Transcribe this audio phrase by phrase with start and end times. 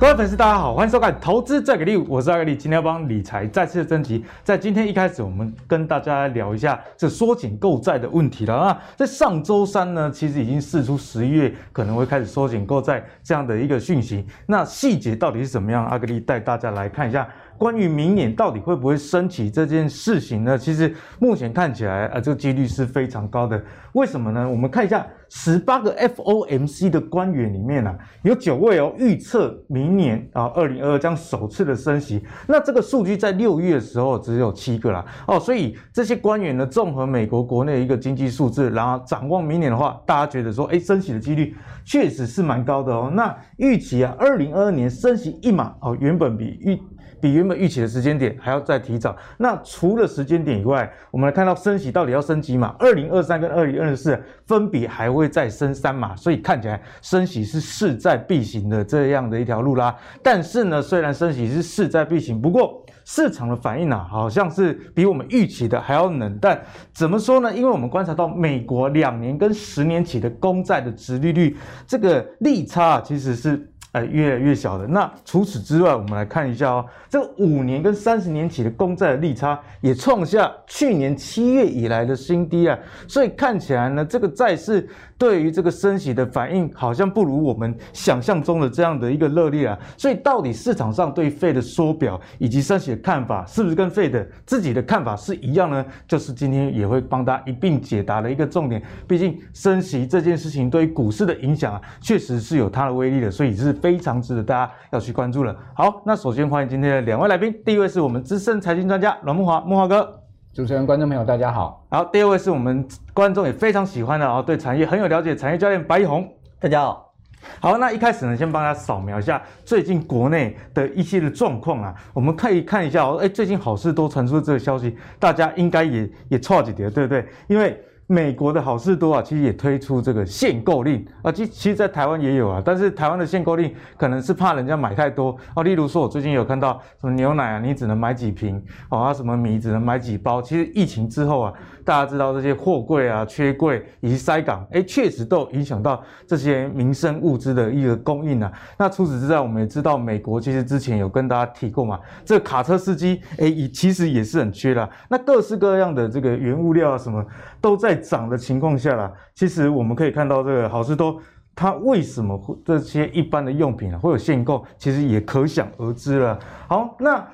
[0.00, 4.24] 各位粉丝，大家好，欢迎收看《投资在给力》，我是阿格力，今天要帮理财再次升级。
[4.42, 8.82] 在今天一开始，我们跟大家来聊一下这缩减购债的问题了啊。
[8.96, 14.24] 在上周三呢，其实已经释出十一月可能会开始缩减购债这样的一个讯息。
[14.46, 15.84] 那细节到底是怎么样？
[15.84, 17.28] 阿格力带大家来看一下。
[17.60, 20.56] 关于明年到底会不会升息这件事情呢？
[20.56, 23.62] 其实目前看起来，啊，这个几率是非常高的。
[23.92, 24.48] 为什么呢？
[24.48, 32.24] 我们看一下十八个 FOMC 的官员里面啊，有九位哦预测明年啊，二零二二将首次的升息。
[32.48, 41.54] 那这个数据在六月的时候只有七个啦哦，所以这些官员呢，综合美国国内一个经济数字，然后展望明年的话，大家觉得说，哎，升息的几率
[41.84, 43.12] 确实是蛮高的哦。
[43.14, 46.80] 那预期啊，二零二二年升息一码哦，原本比预
[47.20, 49.16] 比原本预期的时间点还要再提早。
[49.36, 52.74] 那除了时间点以外，我们来看到升息到底要升几码？
[52.78, 59.94] 二零二三跟二零二四分别还会再升三码，所以看起来升息是势在必行的这样的一条路啦。
[60.22, 66.60] 但是呢，虽然升息是势在必行，不过市场的反应啊，好像是比我们预期的还要冷淡。
[66.92, 67.54] 怎么说呢？
[67.54, 73.70] 因为我们观察到美国两年跟十年期的公债的殖利率这个利差啊，其实是。
[73.92, 74.86] 呃，越来越小的。
[74.86, 82.78] 那除此之外，我们来看一下哦，这五年跟三十年期的公债的利差也创下去年七月以来的新低啊。
[83.08, 84.88] 所以看起来呢，这个债市
[85.20, 89.78] 对于这个升息的反应好像不如我们想象中的这样的一个热烈啊。
[89.98, 95.84] 所以到底市场上对费的缩表以及升息的看法，是不是跟费的自己的看法是一样呢？
[96.08, 98.82] 就是今天也会帮大家一并解答的一个重点。
[99.06, 103.70] 毕竟升息这件事情对于股市的影响啊，确实是有它的威力的，所以是。
[103.80, 105.56] 非常值得大家要去关注了。
[105.74, 110.19] 好，那首先欢迎今天的两位来宾，第一位是我们资深财经专家阮慕华，慕华哥。
[110.52, 111.86] 主持人、观众朋友，大家好。
[111.90, 112.84] 好，第二位是我们
[113.14, 116.28] 观众也非常喜欢的哦，对产业很有了解，产业教练白一红，
[116.58, 117.14] 大家好。
[117.60, 127.24] 好，那一开始呢，先帮大家扫描一下最近国内的一些的状况啊，我们可以看一下哦，哎，最近好事多传出这个消息，大家应该也也错几点，对不对？
[127.46, 135.62] 因为美国的好事多啊，其实也推出这个限购令啊，其其实，在台湾也有啊，但是台湾的限购令可能是怕人家买太多啊。
[135.62, 140.42] 例如说，我最近有看到什么牛奶啊，你只能买几瓶哦，啊，什么米只能买几包。
[140.42, 141.52] 其实疫情之后啊，
[141.90, 148.52] 大家知道这些货柜啊缺柜以及塞港，哎，确实都影响到这些民生物资的一个供应啊。
[148.78, 154.88] 那除此之外，我们也知道美国其实之前有跟大家提过嘛，这个卡车司机哎，也其实也是很缺的。
[155.08, 157.24] 那各式各样的这个原物料啊什么
[157.60, 158.00] 都在。
[158.00, 161.20] 涨的情况下啦，其实我们可以看到这个好市多，
[161.54, 166.38] 它为什么会这些一般的用品啊会有限购，其实也可想而知了。
[166.66, 167.24] 好，那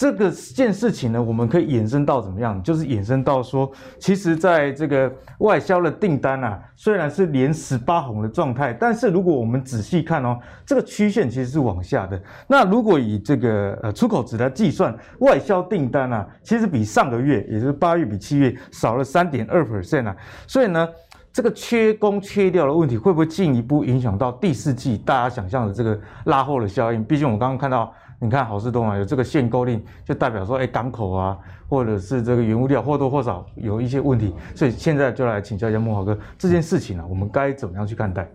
[0.00, 2.62] 这个件事情呢，我们可以衍生到怎么样？
[2.62, 12.18] 就是衍生到说，其实在这个外销的订单啊，虽然是连十八红的状态，但是如果我们仔细看哦，这个曲线其实是往下的。
[12.48, 20.16] 那如果以这个呃出口值来计算，外销订单啊，其实比上个月，也就是八月比七月少了三点二 percent 啊。
[20.46, 20.88] 所以呢，
[21.30, 27.04] 这个缺工缺料的问题会不会进一步影响到第四季大家想象的这个拉货的效应？
[27.04, 27.92] 毕竟我们刚刚看到。
[28.20, 31.38] 你看好事多啊，有这个限购令，就代表说，哎，港口啊，
[31.68, 38.30] 或者是这个原物料或多或少有一些问题，所以现在就来请教一下慕驊哥，这件事情啊，我们该怎么样去看待？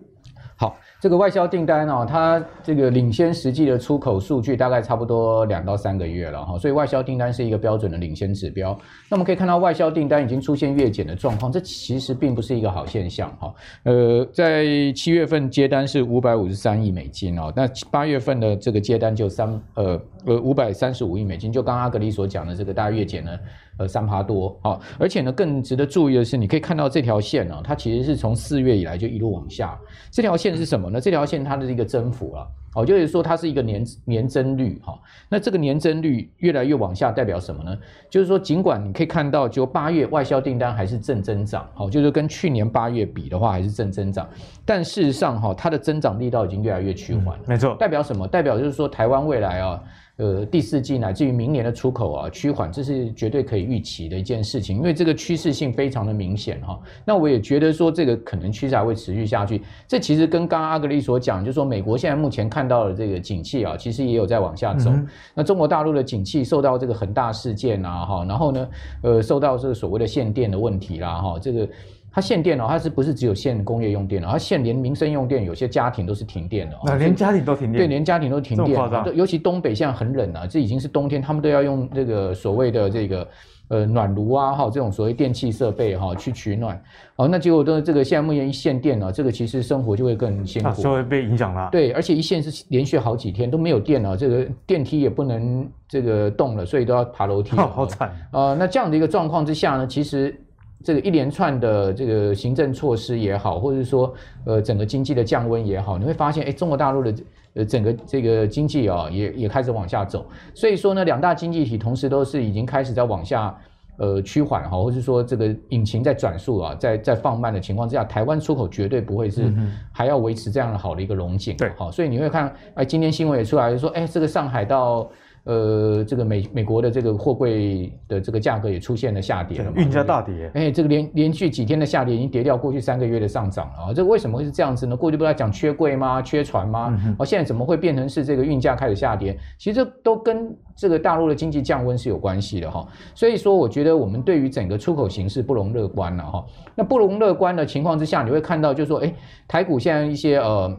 [0.56, 0.76] 好。
[1.06, 8.76] 这个外销订单哦，它这个领先实际的出口数据大概差不多两到三个月了哈，所以外销订单是一个标准的领先指标。
[9.08, 13.54] 那我们可以看到外销订单已经出现月减的状况，这其实并不是一个好现象哈。
[13.84, 23.30] 呃，在七月份接单是五百五十三亿美金哦，那八月份的这个接单就三呃呃五百三十五亿美金，就刚刚阿格力所讲的这个大月减呢。
[23.78, 29.78] 呃，三趴多啊，而且呢，更值得注意的是，你可以看到这条线呢、啊，它其实是从四月以来就一路往下。
[30.10, 31.02] 这条线是什么呢？
[31.02, 34.98] 这条线它的一个增幅啊，哦，就是说它是一个年年增率哈。
[35.28, 37.78] 那这个年增率越来越往下，代表什么呢？
[38.10, 44.26] 就是说，尽管你可以看到，就八月外销订单还是正增长，好，就是跟去年八月比的话还是正增长，
[44.64, 47.38] 但事实上哈，它的增长力道已经越来越趋缓。
[47.46, 48.26] 没错，代表什么？
[48.26, 49.84] 代表就是说，台湾未来啊。
[50.18, 56.80] 呃，第四季乃至于明年的出口啊趋缓，这是绝对可以预期的一件事情，因为这个趋势性非常的明显哈。
[57.04, 59.62] 那我也觉得说，这个可能趋势还会持续下去。
[59.88, 64.90] 这其实跟刚刚阿格丽所讲，就是说美国现在目前看到的这个景气啊，其实也有在往下走。
[64.90, 68.68] 嗯、那中国大陆的景气受到这个恒大事件啊，哈，然后呢，
[69.02, 71.68] 呃，受到这个所谓的限电的问题啦，哈，这个。
[72.16, 74.30] 它限电哦，它是不是只有限工业用电哦？
[74.32, 76.78] 它限连民生用电，有些家庭都是停电的。
[76.86, 77.74] 那连家庭都停电？
[77.74, 78.80] 对，连家庭都停电。
[79.14, 83.28] 尤其东北现在很冷啊，这已经是冬天，他们都要用这个所谓的这个
[83.68, 86.82] 呃，暖炉啊，哈，这种所谓电器设备哈，去取暖，
[87.18, 91.68] 好，那结果都这个现在目前一限电呢，这个其实生活就会更辛苦，就会被影响了。
[91.70, 97.58] 对，而且一限是连续好几天都没有电了，这个电梯也不能这个动了，所以都要爬楼梯。
[97.60, 98.54] 好惨啊！
[98.54, 100.40] 那这样的一个状况之下呢，其实
[100.84, 104.14] 这个一连串的这个行政措施也好，或者是说
[104.46, 107.14] 呃整个经济的降温也好，你会发现，哎，中国大陆的。
[107.58, 113.58] 呃，整个这个经济啊，也也开始往下走，所以说呢，两大经济体同时都是已经开始在往下
[113.96, 119.54] 呃趋缓哈，或者说这个引擎在转速啊，在在放慢的情况之下，台湾出口绝对不会是
[119.94, 125.10] 还要维持这样的好的一个荣景，对，好，所以你会看，哎，今天新闻也出来说，哎，这个上海到。
[125.46, 130.50] 呃，这个美美国的这个货柜的这个价格也出现了下跌了嘛，运价大跌。
[130.56, 133.94] 哎，这个连连续几天的下跌已经跌掉过去三个月的上涨了啊！
[133.94, 134.98] 这个为什么会是这样子呢？
[134.98, 136.20] 过去不是在讲缺柜吗？
[136.20, 137.00] 缺船吗？
[137.24, 139.38] 现在怎么会变成是这个运价开始下跌？
[139.60, 142.88] 其实这都跟这个大陆的经济降温是有关系的哈。
[143.14, 146.44] 所以说，我觉得我们对于整个出口形势不容乐观了哈。
[146.74, 149.14] 那不容乐观的情况之下，你会看到就是说，哎，
[149.48, 150.76] 台股现在一些呃。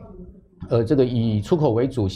[0.69, 2.09] 呃，这个以出口为主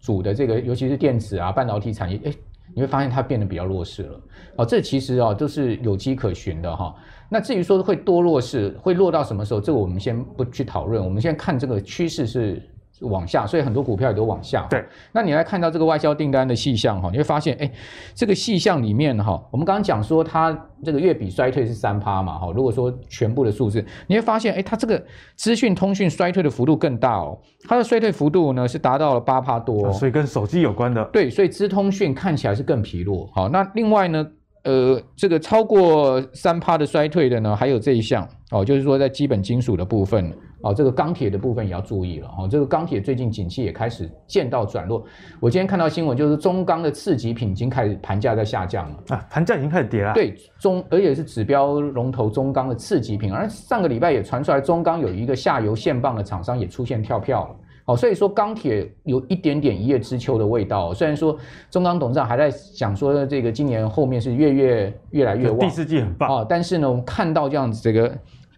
[0.00, 2.32] 主的这个，尤其是电子啊、半导体产业，哎，
[2.74, 4.20] 你会发现它变得比较弱势了。
[4.56, 6.94] 哦，这其实啊都是有迹可循的哈。
[7.28, 11.04] 那至于说会多弱势，会落到什么时候，这个我们先不去讨论。
[11.04, 12.62] 我们先看这个趋势是。
[13.02, 14.66] 往下，所以很多股票也都往下。
[14.70, 17.70] 对，那你来看到这个外销订单的细项哈，你会发现，哎，
[18.14, 25.02] 这个细项里面哈，我们刚刚讲说它这个月比衰退是三趴嘛哈，如果说全部的数字，你会发现，哎，它这个
[25.34, 27.38] 资讯通讯衰退的幅度更大哦，
[27.68, 31.04] 它的衰退幅度呢是达到了八趴多，所以跟手机有关的。
[31.12, 33.28] 对，所以资通讯看起来是更疲弱。
[33.34, 34.26] 好，那另外呢，
[34.64, 40.32] 呃，这个超过三趴的衰退的呢，还有这一项哦，就是说在基本金属的部分。
[40.66, 42.48] 哦，这个钢铁的部分也要注意了哦。
[42.50, 45.04] 这个钢铁最近景气也开始见到转弱。
[45.38, 50.12] 我今天看到新闻，就是中钢的次级品已经开始盘价在下降了啊，盘价已经开始跌了。
[50.12, 57.56] 对，中而且是指标龙头中钢的次级品，而上个礼拜也传出来，中钢有一个下游线棒的厂商也出现跳票了。
[57.84, 60.92] 哦，所以说钢铁有一点点一叶知秋的味道。
[60.92, 61.38] 虽然说
[61.70, 66.46] 中钢董事长还在想说，这个今年后面是越越越来越旺，第四季很棒啊。
[66.48, 68.12] 但是呢，我们看到这样子这个。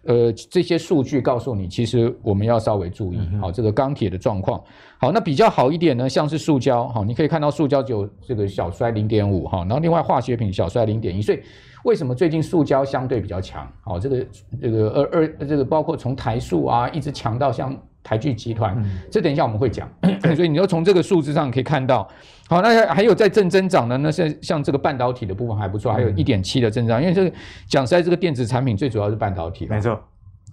[0.09, 4.59] 呃，这些数据告诉你，其实我们要稍微注意好、这个钢铁的状况。
[4.97, 11.21] 好，那比较好一点呢，像是塑胶，好、哦，你可以看到塑胶只有这个小衰零点五哈，然后另外化学品小衰零点一。
[11.21, 11.39] 所以
[11.83, 13.71] 为什么最近塑胶相对比较强？
[13.81, 14.27] 好、哦，这个
[14.59, 19.89] 这个二二这个包括从台塑啊一直强到像台聚集团，嗯、这等一下我们会讲。
[20.35, 22.07] 所以你要从这个数字上可以看到，
[22.47, 27.31] 好，那还有在正增长的，那是像这个半导体的部分还不错，还有一点七的增长，嗯、因为这个
[27.67, 29.99] 讲实在，这个电子产品最主要是半导体，没错。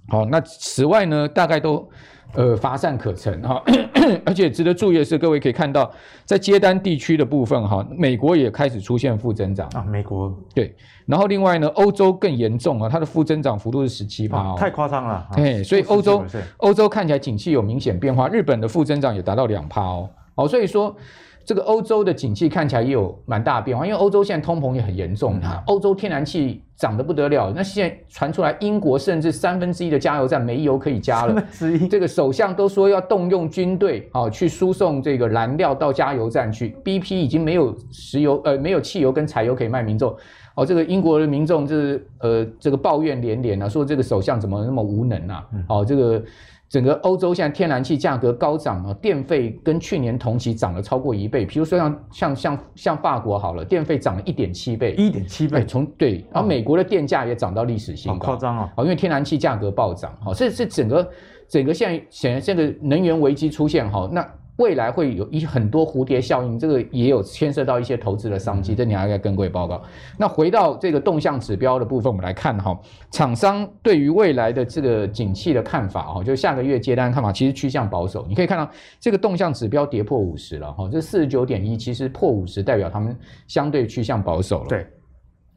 [0.08, 1.88] 好，那此外呢，大概都
[2.34, 3.62] 呃乏善可陈哈，
[4.24, 5.90] 而且值得注意的是，各位可以看到，
[6.24, 9.68] 在接单地区的部分哈，美国也开始出现负增长。
[9.74, 10.32] 啊，美国。
[10.54, 10.74] 对，
[11.06, 16.24] 然后另外呢，欧洲更严重啊，它的负增长幅度是十七趴，太夸张了，对，所以欧洲
[16.58, 20.96] 欧洲看起来景气有明显变化，日本的负增长也达到两趴哦，好，所以说。
[21.46, 27.52] 这个欧洲的景气看起来也有蛮大的变化，因为欧洲现在通膨也很严重，它欧洲天然气涨得不得了。
[27.54, 31.40] 那现在传出来，英国甚至三分之一的加油站没油可以加了。
[31.88, 36.76] 这个首相都说要动用军队啊，去输送这个燃料到加油站去。
[36.82, 40.12] BP 已经没有石油，呃，没有汽油跟柴油可以卖民众。
[40.56, 45.46] 哦，这个英国的民众就是呃，这个抱怨连连啊，说这个首相怎么那么无能啊？
[45.68, 46.20] 哦，这个。
[46.68, 51.46] 整个欧洲现在天然气价格高涨啊，电费跟去年同期涨了超过一倍。
[51.46, 55.64] 比如说像像像像法国好了，电费涨了一点七倍，一点七倍。
[55.64, 58.72] 从对，然后美国的电价也涨到历史新高，好夸张啊！
[58.78, 61.08] 因为天然气价格暴涨，好，这是整个
[61.48, 64.26] 整个现在显然这个能源危机出现哈，那。
[64.56, 69.82] 未来会有一很多蝴蝶效应，这个也有牵涉到一些投资的商机，这你还要跟各位报告。
[70.16, 72.78] 那回到这个动向指标的部分，我们来看哈，
[73.10, 78.24] 厂商对于未来的这个景气的看法哈，就下个月接单看法其实趋向保守。
[78.26, 78.66] 你可以看到
[78.98, 83.14] 这个动向指标跌破五十了哈，这四十九点一其实破五十代表他们
[83.46, 84.68] 相对趋向保守了。
[84.70, 84.86] 对，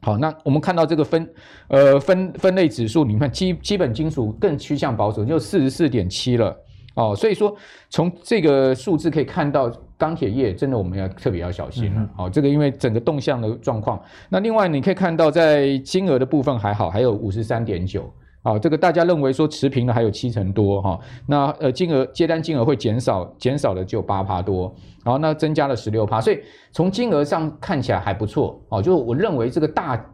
[0.02, 1.26] 好，那我们看到这个分
[1.68, 6.54] 呃分分类指数，你看基基本金属更趋向保守，就四十四点七了。
[6.94, 7.56] 哦，所以说
[7.88, 12.00] 从这个数字可以看到，钢铁业真的我们要特别要小心了。
[12.16, 14.00] 好、嗯哦，这个因为整个动向的状况。
[14.28, 18.12] 那另外你可以看到，在金额的部分还好，还有五十三点九。
[18.42, 21.00] 好，这个大家认为说持平的还有七成多哈、哦。
[21.26, 24.74] 那呃金额接单金额会减少，减少的就八趴多。
[25.04, 26.40] 然后那增加了十六趴，所以
[26.72, 28.60] 从金额上看起来还不错。
[28.68, 30.04] 哦，就我认为这个大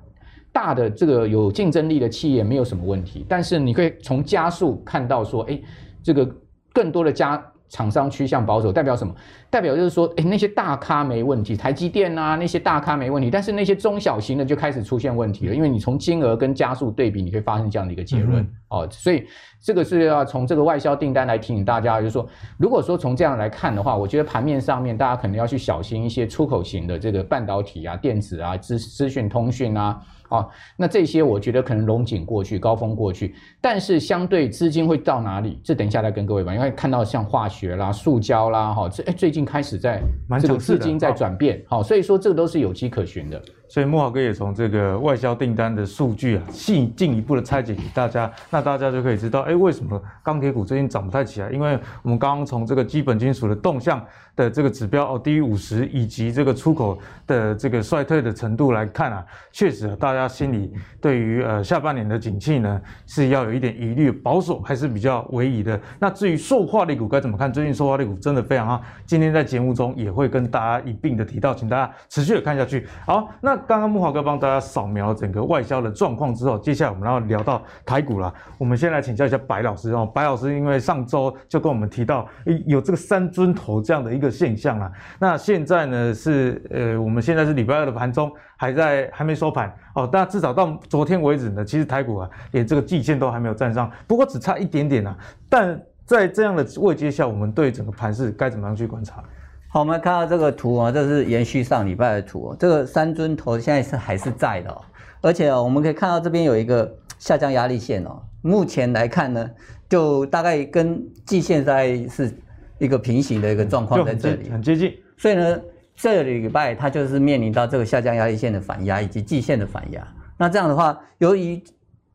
[0.52, 3.24] 大的这个有竞争力的企业没有什么问题。
[3.28, 5.58] 但是你可以从加速看到说，哎，
[6.02, 6.28] 这个。
[6.76, 9.14] 更多的家厂商趋向保守，代表什么？
[9.48, 18.88] 代表就是说，哎，那些大咖没问题，台积电啊，那些大咖没问题，但是那些中小型的就开始出现问题了，因为你从金额跟加速对比，你会发现这样的一个结论、嗯、哦。
[18.90, 19.26] 所以
[19.58, 22.28] 这个是要从这个外销订单来提醒大家，就是说，
[22.58, 29.98] 如果说从这样来看的话，我觉得盘面上面大家可能要去小心一些出口型的这个半导体啊、电子啊、资资讯通讯啊。
[30.28, 35.60] 啊，那这些我觉得可能龙井过去，高峰过去，但是相对资金会到哪里？
[35.62, 40.02] 这等一下再跟各位吧，因为看到像化学啦、塑胶啦，哈，这哎最近开始在
[40.40, 43.42] 这个资金在转变，好，所以说这个都是有迹可循的。
[43.68, 51.50] 所以莫豪哥也从这个外销订单的数据啊，细进一步的拆解给大家，那大家就可以知道，哎，为什么钢铁股最近涨不太起来？
[51.50, 54.04] 因为我们刚刚从这个基本金属的动向
[54.36, 56.96] 的这个指标哦，低于五十，以及这个出口
[57.26, 65.78] 的这个衰退的程度来看啊，确实啊，大家心里对于呃下半年的景气呢是要有一点疑虑，保守还是比较为宜的。
[65.98, 67.52] 那至于塑化类股该怎么看？
[67.52, 72.86] 最近塑化类股真的非常好，今天在节目中也会跟大家一并的提到，请大家持续的看下去。
[73.04, 73.55] 好，那。
[73.66, 78.32] 刚刚木华哥帮大家扫描整个外销的状况之后，接下来我们要聊到台股了。
[78.58, 82.26] 我们先来请教一下白老师哦，白老师因为上周就跟我们提到，
[82.66, 84.90] 有这个三尊头这样的一个现象啊。
[85.18, 90.08] 那现在呢是呃，我们现在是礼拜二的盘中，还在还没收盘哦。
[90.10, 95.16] 但至少到昨天为止呢，其实台股啊连这个季线都还没有站上，不过只差一点点啊。
[95.48, 99.22] 但在这样的位阶下，我们对整个盘势该怎么样去观察？
[99.68, 102.56] 好，我们看到这个图啊，这是延续上礼拜的图哦。
[102.58, 104.80] 这个三尊头现在是还是在的哦，
[105.20, 108.22] 而且哦，我们可以看到这边有一个下降压力线哦。
[108.40, 109.50] 目前来看呢，
[109.88, 112.32] 就大概跟季线在是
[112.78, 114.94] 一个平行的一个状况在这里，很接近。
[115.18, 115.60] 所以呢，
[115.94, 120.06] 这个礼拜它就是面临到这个下降压力线的反压以及季线的反压。
[120.38, 121.62] 那这样的话，由于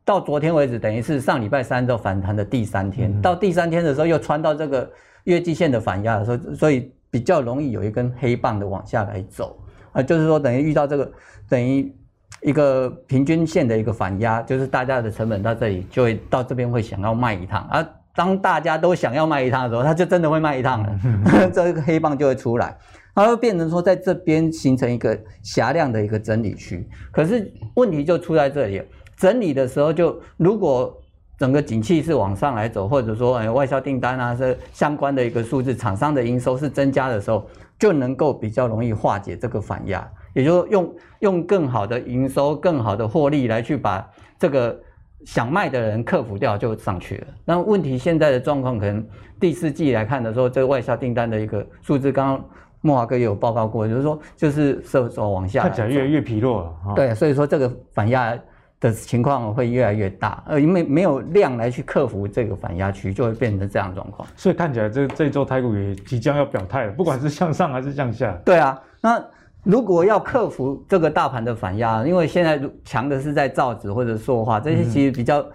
[0.04, 4.90] 到昨天为止，等于是上礼拜三之后反弹的第三天，嗯、到第三天的时候又穿到这个
[5.24, 6.90] 月季线的反压的时候，所以。
[7.12, 9.56] 比较容易有一根黑棒的往下来走
[9.92, 11.12] 啊，就是说等于遇到这个
[11.46, 11.94] 等于
[12.40, 17.86] 一个平均线的一个反压，就是大家的成本到这里就会到这边会想要卖一趟啊。
[18.14, 20.98] 当大家都想要卖一趟的时候，它就真的会卖一趟了，
[21.52, 22.74] 这个黑棒就会出来，
[23.14, 26.88] 它会变成说在这边形成一个狭量的一个整理区。
[27.10, 28.82] 可是问题就出在这里，
[29.18, 30.98] 整理的时候就如果。
[31.42, 37.44] 整个景气是往上来走，或者说，哎，外销订单啊，是相关的一个数字，厂商的营收是增加的时候，
[37.80, 44.08] 就能够比较容易化解这个反压，也就是用用更好的营收、更好的获利来去把
[44.38, 44.78] 这个
[45.24, 47.26] 想卖的人克服掉，就上去了。
[47.44, 49.04] 那问题现在的状况，可能
[49.40, 52.44] 第四季来看的时候，这个外销订单的一个数字，刚刚
[52.82, 56.94] 莫华哥也有报告过，就是说，就是射手往下，看起来越来越疲弱了。
[56.94, 58.38] 对，所以说这个反压。
[58.82, 64.26] 的情况会越来越大，呃，因为没有量来去克服这个反压区，就会变成这样状况。
[64.34, 68.36] 所以看起来这这周台股也即将要表态了， 不管是向上还是向下。
[68.44, 69.24] 对啊，那
[69.62, 75.46] 如果要克服这个大盘的反压，因为现在强的是在造纸或者塑化，这些其实比较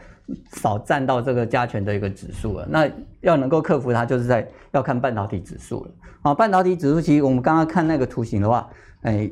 [0.53, 2.65] 少占到这个加权的一个指数了。
[2.67, 5.91] 嗯、那要能够克服它，就是在要看半导体指数了。
[6.22, 8.69] 啊，半导体指数其实我们刚刚看那个图形的话，
[9.01, 9.29] 哎，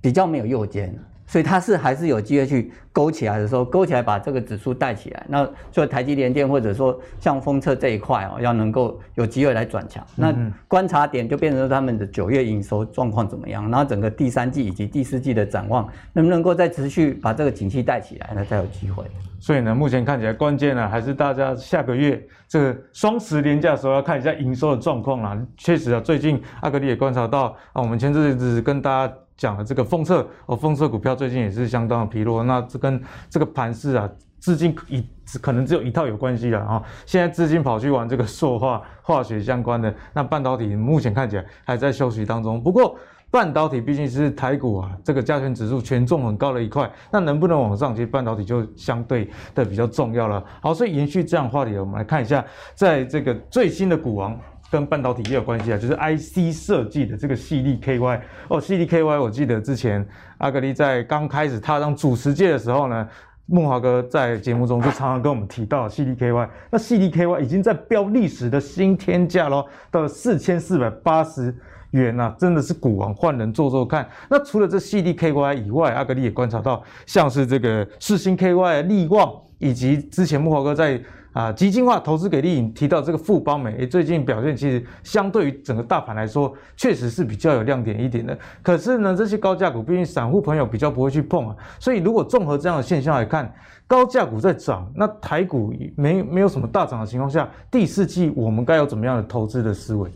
[0.00, 0.96] 比较没有右肩。
[1.30, 5.24] 所以它是还是有机会去勾起来的时候，勾起来把这个指数带起来。
[5.28, 10.04] 那所以台积联电或者说像封测这一块哦，要能够有机会来转强。
[10.16, 10.34] 那
[10.66, 19.04] 观察点就变成说他们的九月营收状况怎么样，然后整个第三季以及第四季的展望能不能够再持续把这个景气带起来，那才有机会。
[19.38, 25.40] 所以呢，目前看起来关键呢还是大家下个月这个双十连假的时候要看一下营收的状况啦。
[25.56, 29.14] 确实啊，最近阿格里也观察到啊，我们前阵子跟大家。
[29.40, 34.06] 讲了这个封测哦，封测股票最近也是相当的疲弱，那这跟这个盘势啊，
[34.38, 35.02] 资金一
[35.40, 36.82] 可能只有一套有关系了啊。
[37.06, 42.62] 现在资金跑去玩这个塑化、化学相关的，那半导体目前看起来还在休息当中。
[42.62, 42.94] 不过
[43.30, 50.44] 半导体毕竟是台股啊，这个加权指数权重很高的一块，那能不能往上，其实半导体就相对的比较重要了。
[50.60, 52.44] 好，所以延续这样话题，我们来看一下，
[52.74, 54.38] 在这个最新的股王。
[54.70, 60.06] 跟半导体也有关系啊，就是 IC 设计的这个系列 KY 哦，矽力 KY，我记得之前
[60.38, 63.08] 阿格力在刚开始踏上主持界的时候呢，
[63.46, 71.52] 慕驊哥在节目中就常常跟我们提到矽力 KY，那矽力 KY 已经在标历史的新天价喽，到了四千四百八十
[71.90, 74.08] 元啊，真的是股王，换人做做看。
[74.28, 81.00] 那除了这 CDKY 以外，阿格力也观察到，像是这个世星 KY、力旺，以及之前木华哥在
[81.32, 88.36] 啊基金化投资给力提到这个富邦美，诶，最近表现其实相对于整个大盘来说，确实是比较有亮点一点的。
[88.62, 93.54] 可是呢，这些高价股，毕竟散户朋友比较不会去碰啊，所以如果综合这样的现象来看，
[93.86, 100.10] 高价股在涨，那台股没没有什么大涨的情况下，第四季我们该有怎么样的投资的思维？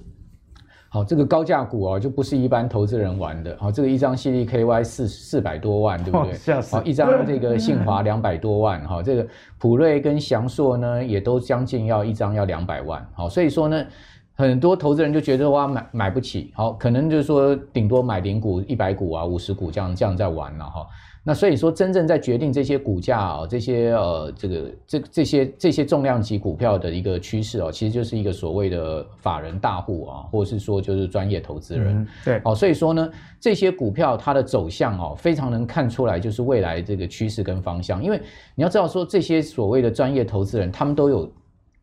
[0.95, 3.57] 好，这个高价股啊，就不是一般投资人玩的。
[3.59, 6.61] 好，这个一张 CDKY 四四百多万，对不对？
[6.71, 9.27] 好，一张这个信华两百多万，哈，这个
[9.59, 13.05] 普瑞跟翔硕呢，也都将近要一张要两百万。
[13.13, 13.85] 好，所以说呢，
[14.37, 16.53] 很多投资人就觉得哇，买买不起。
[16.55, 20.87] 好，可能就是说顶多买零股、一百股啊、五十股这样这样在玩了哈。
[21.27, 31.97] 那所以说，真正在决定这些股价啊，这些呃，这个这这些这些重量级股票的一个趋势哦，其实就是一个所谓的法人大户啊，或者是说就是专业投资人。
[31.97, 38.05] 嗯、对，哦，所以说呢，这些股票它的走向哦，非常能看出来就是未来这个趋势跟方向。
[38.05, 38.21] 因为
[38.55, 41.33] 你要知道说，这些所谓的专业投资人，他们都有。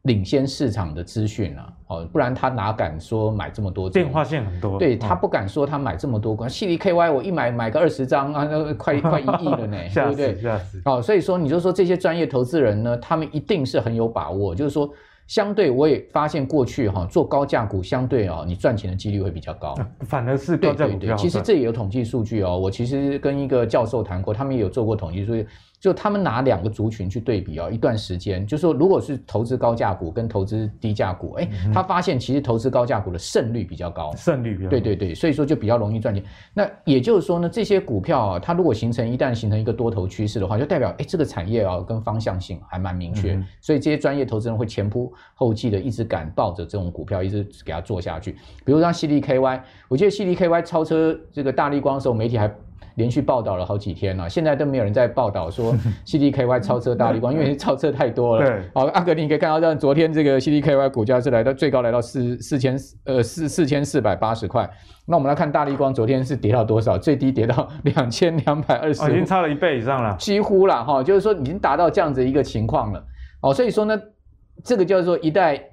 [0.03, 3.87] 领先市场的资讯啊，哦，不然他哪敢说买这么多？
[3.87, 6.35] 变化性很多，对，他不敢说他买这么多。
[6.35, 10.37] CDKY 我一买买个二十张啊，那快快一亿了呢， 对不对？
[10.85, 14.55] 哦，所以说你就说这些专业投资人呢，他们一定是很有把握。
[14.55, 14.89] 就是说，
[15.27, 19.75] 相对我也发现过去哈，做高价股相对哦，你赚钱的几率会比较高。
[19.99, 21.17] 反而是高价股比较好赚。
[21.17, 25.45] 其实这也有统计数据哦，我其实跟一个教授谈过，他们也有做过统计数据。
[25.81, 36.23] 就他们拿两个族群去对比哦，一段时间，就是说如果是投资高价股跟投资低价股，哎，他发现其实投资高价股的胜率比较高，胜率比较高，对对对，所以说就比较容易赚钱。
[36.53, 48.33] 那也就是说呢，这些股票啊，它如果形成一旦形成一个多头趋势的话，就代表哎这个产业啊跟方向性还蛮明确，所以这些专业投资人会前仆后继的一直敢抱着这种股票一直给它做下去。
[48.63, 52.53] 比如像 CDKY，我记得 CDKY 超车这个大立光的时候，媒体还。
[52.95, 55.73] 连续报道了好几天了，现在都没有人在报道说
[56.05, 58.45] CDKY 超车大力光，因为超车太多了。
[58.45, 64.69] 对，好，阿格你可以看到，像昨天这个 CDKY 股价是来到最高来到四四千呃四四千四百八十块。
[65.05, 66.97] 那我们来看大力光，昨天是跌到多少？
[66.97, 73.03] 最低跌到 两千两百二十，已经差了一倍以上了，几乎了哈，就是说已经达到这样子一个情况了。
[73.41, 73.99] 哦，所以说呢，
[74.63, 75.70] 这个叫做一代。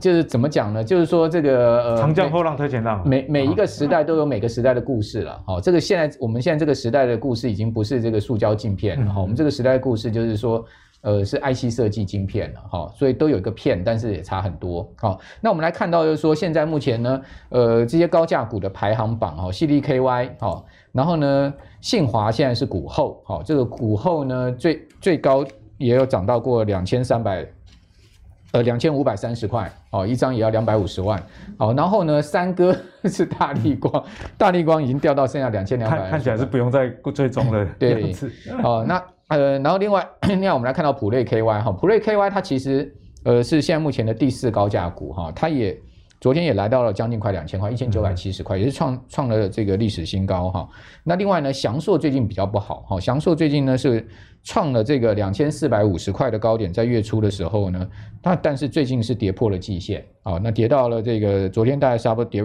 [0.00, 0.84] 就是怎么讲呢？
[0.84, 5.42] 就是说这个呃，长江后浪推前浪，每每一个时代都有每个时代的故事了。
[5.46, 9.12] 好，这个现在我们现在这个时代的故事已经不是这个塑胶镜片了。
[9.12, 10.62] 好，我们这个时代的故事就是说，
[11.00, 12.60] 呃，是 IC 设计晶片了。
[12.70, 14.86] 好，所以都有一个片，但是也差很多。
[14.96, 25.42] 好，那我们来看到就是说，现在目前呢，呃，这些高价股的排行榜哈，CDKY 好，然后呢，信华现在是股后，好，这个股后呢最最高
[25.78, 27.46] 也有涨到过两千三百。
[28.56, 31.22] 呃，两千五百三十块，哦，一张也要两百五十万，
[31.58, 34.02] 好，然后呢，三哥 是大逆光，
[34.38, 38.14] 大逆光已经掉到剩下两千两百，看起来是不用再追踪了，对，
[38.62, 42.90] 哦，那呃，然后另外，另外我们来看到普瑞 KY 哈，普瑞 KY 它其实
[43.24, 45.78] 呃是现在目前的第四高价股哈，它也。
[46.26, 50.68] 昨天也来到了将近快两千块，一千九百七十块，也是创创了这个历史新高哈。
[51.04, 54.04] 那另外呢，祥硕最近比较不好哈，祥硕最近呢是
[54.42, 57.88] 创了这个两千四百五十块的高点，在月初的时候呢，
[58.20, 62.44] 它但是最近是跌破了季线啊，那跌到了这个昨天大概差不多跌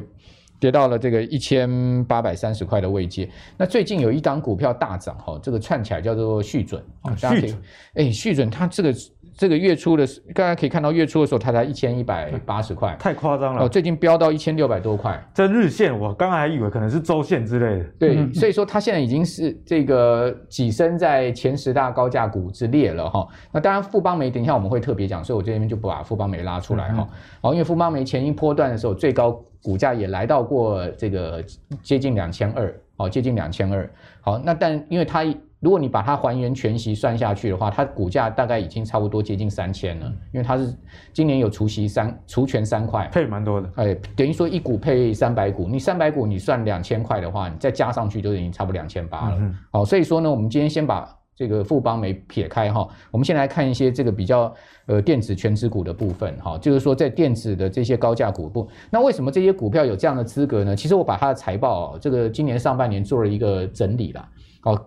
[0.60, 3.28] 跌到了这个一千八百三十块的位阶。
[3.58, 7.62] 那最近有一档股票大涨哈，这个串起来叫做续准啊，续准，
[7.96, 8.94] 哎，续准它这个。
[9.42, 13.66] 这个月初的，大家可以看到月初的时候，它才一千一百八十块，太夸张了。
[13.66, 15.20] 哦，最近飙到一千六百多块。
[15.34, 17.86] 这日线，我刚才还以为可能是周线之类的。
[17.98, 23.28] 对，所以说它现在已经是这个跻身在前十大高价股之列了哈。
[23.52, 27.10] 那当然，富邦煤等一下我们会特别讲，所以我这边就不把富邦煤拉出来哈。
[27.42, 29.32] 好，因为富邦煤前一波段的时候，最高
[29.64, 31.44] 股价也来到过这个
[31.82, 33.90] 接近两千二，哦，接近两千二。
[34.22, 35.26] 好，那但因为它。
[35.62, 40.76] 如果你把它还原全息算下去的话，它股价大概已经差不多接近三千了，因为它是
[41.14, 49.38] 今年有除息三除权三块，配蛮多的，哎，等于说一股配三百股，你三百股你算两千块的话，你再加上去就已经差不多两千八了。
[49.40, 54.52] 嗯、好，所以说呢，我们今天先把这个富邦没撇开哈，我们先来看一些这个比较
[54.88, 60.76] 呃电子全值股的部分哈，就是说在电子的这些高价股部，那为什么这些股票有这样的资格呢？
[60.76, 64.28] 其实我把它的财报这个今年上半年做了一个整理了。
[64.64, 64.78] 好，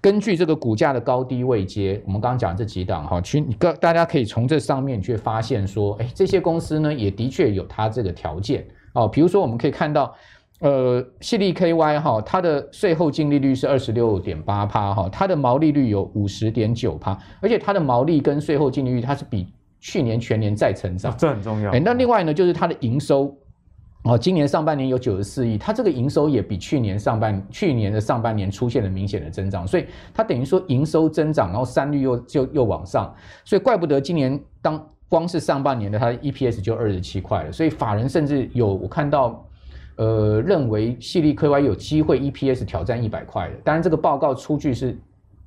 [0.00, 9.08] 根据这个股价的高低位阶，我们刚刚讲这几档哈，其各大家可以从这上面去发现说，哎，这些公司呢也的确有它这个条件哦。
[9.08, 10.14] 比如说我们可以看到，
[10.60, 21.72] 呃，CDKY 哈，它的税后净利率是二十六点八趴哈，它的毛利率有五十点九趴，而且它的毛利跟税后净利率它是比去年全年再成长，这很重要。
[21.72, 23.36] 哎，那另外呢，就是它的营收。
[24.06, 33.12] 哦，今年上半年有九十四亿，它这个营收也比去年上半去年的上半年出现了明显的增长，所以它等于说营收增长，然后三率又就又往上，
[33.44, 39.44] 所以怪不得今年当光是上半年的它的 EPS 就二十七块了，所以法人甚至有我看到，
[39.96, 44.96] 呃，认为矽力 KY 有机会 EPS 挑战一百块的，当然这个报告出具是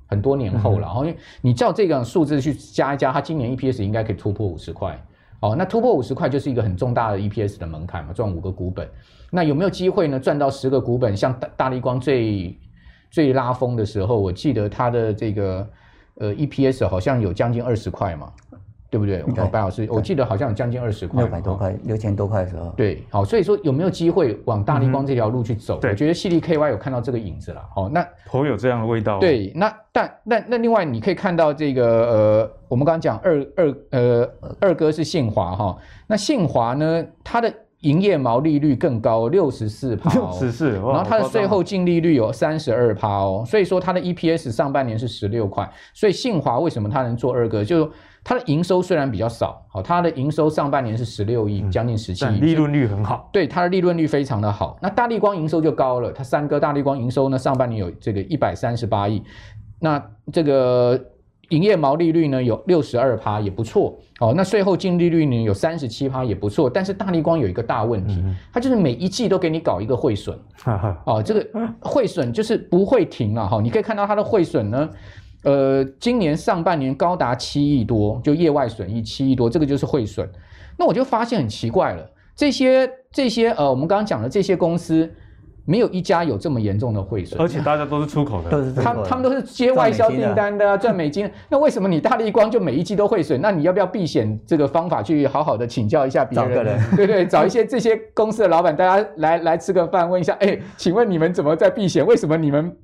[0.06, 5.02] 很多年后了，然后、嗯、因为你照这个数字去加一加，它今年 EPS 应该可以突破五十块。
[5.40, 8.88] 哦，那突破五十块就是一个很重大的 EPS 的门槛嘛，赚五个股本。
[9.30, 10.20] 那有没有机会呢？
[10.20, 11.16] 赚到十个股本？
[11.16, 12.58] 像大大立光最
[13.10, 15.68] 最拉风的时候，我记得它的这个
[16.16, 18.30] 呃 EPS 好像有将近二十块嘛。
[18.92, 19.22] 对不对？
[19.52, 22.74] 白老师，我记得好像有将近二十块，六百多块，六千多块的时候。
[22.76, 25.78] 对，好，所以说有没有机会往大立光这条路去走？
[25.80, 27.64] 我觉得矽力 KY 有看到这个影子了。
[27.72, 29.20] 好，那颇有这样的味道。
[29.20, 34.30] 对，那但那那另外你可以看到这个呃，我们刚刚讲二二呃
[34.60, 47.64] 二哥是信华哈，那信华呢，它的营业毛利率更高，六十四 趴，六十四，然后它的税后净利率有三十二趴哦，所以说它的 EPS 上半年是十六块，所以信华为什么它能做二哥？
[47.64, 47.90] 就是。
[48.22, 53.30] 它的营收虽然比较少，好，它的营收上半年是十六亿，将近十七亿，利润率很好。
[53.32, 54.78] 对，它的利润率非常的好。
[54.82, 59.22] 那大立光营收就高了，它三哥大立光营收呢，上半年有这个一百三十八亿，
[59.78, 59.98] 那
[60.30, 61.02] 这个
[61.50, 63.96] 营业毛利率呢有六十二趴，也不错。
[64.18, 66.68] 哦，那税后净利率呢有三十七趴，也不错。
[66.68, 68.20] 但是大立光有一个大问题，
[68.52, 70.36] 它就是每一季都给你搞一个汇损，
[71.04, 71.46] 哦，这个
[71.80, 73.60] 汇损就是不会停了哈。
[73.62, 74.90] 你可以看到它的汇损呢。
[75.42, 80.28] 呃，今年上半年高达七亿多，就业外损益七亿多，这个就是汇损。
[80.76, 85.10] 那我就发现很奇怪了，这些这些呃，我们刚刚讲的这些公司，
[85.70, 91.30] 没有一家有这么严重的汇损，而且大家都是出口的，都是他他们都是接外销订单的，赚美金。
[91.48, 93.40] 那为什么你大立光就每一季都汇损？
[93.40, 96.48] 那你要不要避险这个方法去好好的请教一下别人？
[96.48, 102.04] 找个人， 对对，找一些这些公司的老板，大家来来吃个饭，问一下，哎，请问你们怎么在避险？
[102.04, 102.76] 为什么你们？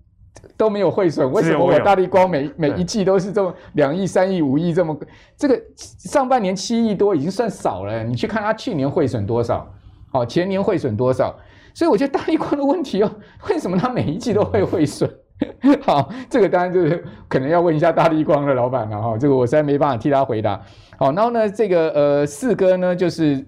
[0.57, 4.97] 都没有汇损，为什么我大立光每每一季都是这么两亿、三亿、五亿这么？
[5.37, 9.67] 这个上半年七亿多已经算少了，你去看他去年汇损多少，
[10.13, 11.35] 好，前年汇损多少？
[11.77, 13.13] 所以我觉得大立光的问题哦，
[13.51, 15.09] 为什么它每一季都会汇损？
[15.85, 20.59] 好，这个当然就是可能要问一下大立光的老板了哈，这个我实在没办法替他回答。
[20.97, 23.47] 好，然后呢，这个呃四哥呢就是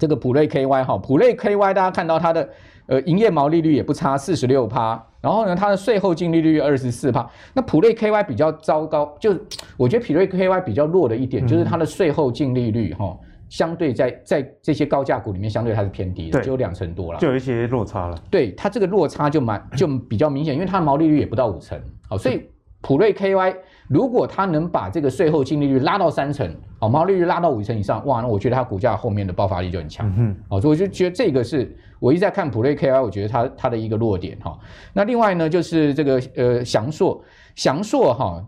[0.00, 2.48] 这个普瑞 KY 哈，普瑞 KY 大家看到它的
[2.86, 5.00] 呃营业毛利率也不差，四十六趴。
[5.20, 7.28] 然后呢，它的税后净利率二十四趴。
[7.54, 9.32] 那普瑞 KY 比较糟糕，就
[9.76, 18.16] 我觉得普瑞 KY 比较弱的一点，就是它的税后净利率哈、嗯，相对在在这些高价股里面，相对它是偏低的，只有两成多了，就有一些落差了。
[18.30, 22.48] 对，它这个落差就蛮就比较明显，因为它的毛利率也不到五成，好，所以
[22.80, 23.56] 普瑞 KY
[23.88, 31.76] 如果它能把这个税后净利率拉到三成，好，毛利率拉到五成以上，哇，那我觉得它股价后面的爆发力就很强，嗯，好，所以我就觉得这个是。
[31.98, 34.56] 我一直在看普瑞 KY，我觉得它它的一个弱点哈。
[34.92, 38.44] 那另外呢，就是这个呃祥硕，祥硕哈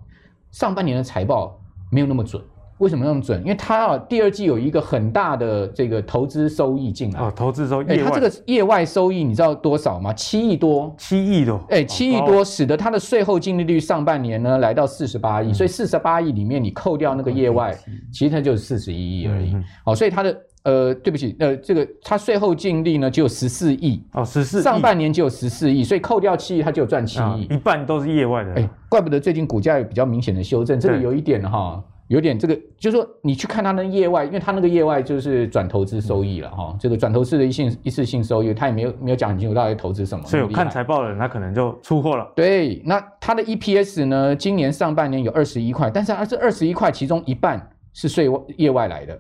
[0.51, 1.59] 上半年的财报
[1.91, 2.43] 没有那么准，
[2.79, 3.41] 为什么那么准？
[3.43, 7.21] 因为它啊第二季有一个很大的这个投资收益进来。
[7.21, 7.87] 哦，投资收益。
[7.87, 10.12] 哎，它这个业外收益你知道多少吗？
[10.12, 10.95] 七亿多。
[10.97, 11.61] 七亿多。
[11.69, 17.77] 哎，七亿多，使得它的税后净利率上半年呢来到四十八亿，所以四十八亿里面你扣掉那个业外，
[18.12, 19.57] 其实它就是四十一亿而已。
[19.85, 20.37] 好，所以它的。
[20.64, 28.53] 呃，对不起，呃，这个它税后净利呢只有十四亿哦，十四上半年只有十四亿，所以扣掉七亿，它就赚七亿，一半都是业外的。
[28.55, 42.31] 哎，怪不得最近股价有比较明显的修正，这个有一点哈，有点这个，就是说你去看它那业外，因为它那个业外就是转投资收益了哈，这个转投资的一性一次性收益，它也没有没有讲很清楚到底投资什么，所以我看财报的人他可能就出货了。
[42.35, 49.18] 对，那它的 EPS 呢，今年上半年有二十一块，但是它这二十一块其中一半是税外业外来的。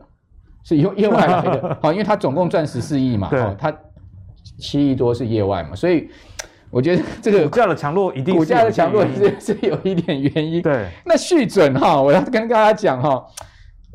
[0.64, 3.74] 是由 业外来的， 好，因为他总共赚十四亿嘛，哦，他
[4.58, 6.10] 七亿多是业外嘛，所以
[6.70, 10.62] 我觉得这个股价的强弱一定股价的强弱是 是有一点原因。
[10.62, 13.24] 对，那续准哈，我要跟大家讲哈，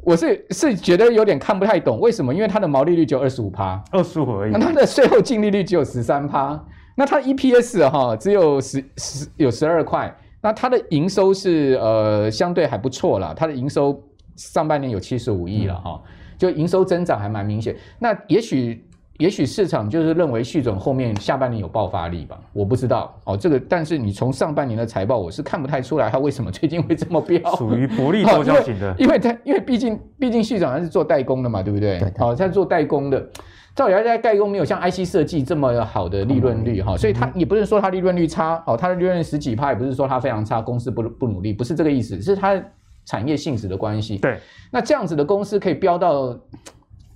[0.04, 2.34] 我是是觉得有点看不太懂，为什么？
[2.34, 6.60] 因为它的毛利率就二十五趴，二十五而已，那它的税后净利率只有十三趴，
[6.96, 14.02] 那它 EPS 哈只有十十有十二块，那它的营收是呃相对还不错了，它的营收
[14.36, 16.02] 上半年有七十五亿了哈。
[16.06, 18.84] 嗯就营收增长还蛮明显，那也许
[19.20, 23.38] 也许市场就是认为续准后面下半年有爆发力吧，我不知道哦。
[23.38, 28.94] 这个但是你从上半年的财报，我是看不太出来它为什么最近会这么飙，属于不利多销型的。
[28.98, 32.04] 因为它因为毕竟毕竟续准还是做代工的嘛，对不对？
[32.18, 33.24] 好，它做代工的，
[33.76, 42.62] 照理来讲代工没有像 IC 设计这么好的利润率哈，所以它也不是说它利润率差哦，它的利润率十几趴，也不是说它非常差，公司不不努力，不是这个意思，是它。
[43.06, 44.40] 产业性质的关系，对，
[44.72, 46.40] 那这样子的公司可以飙到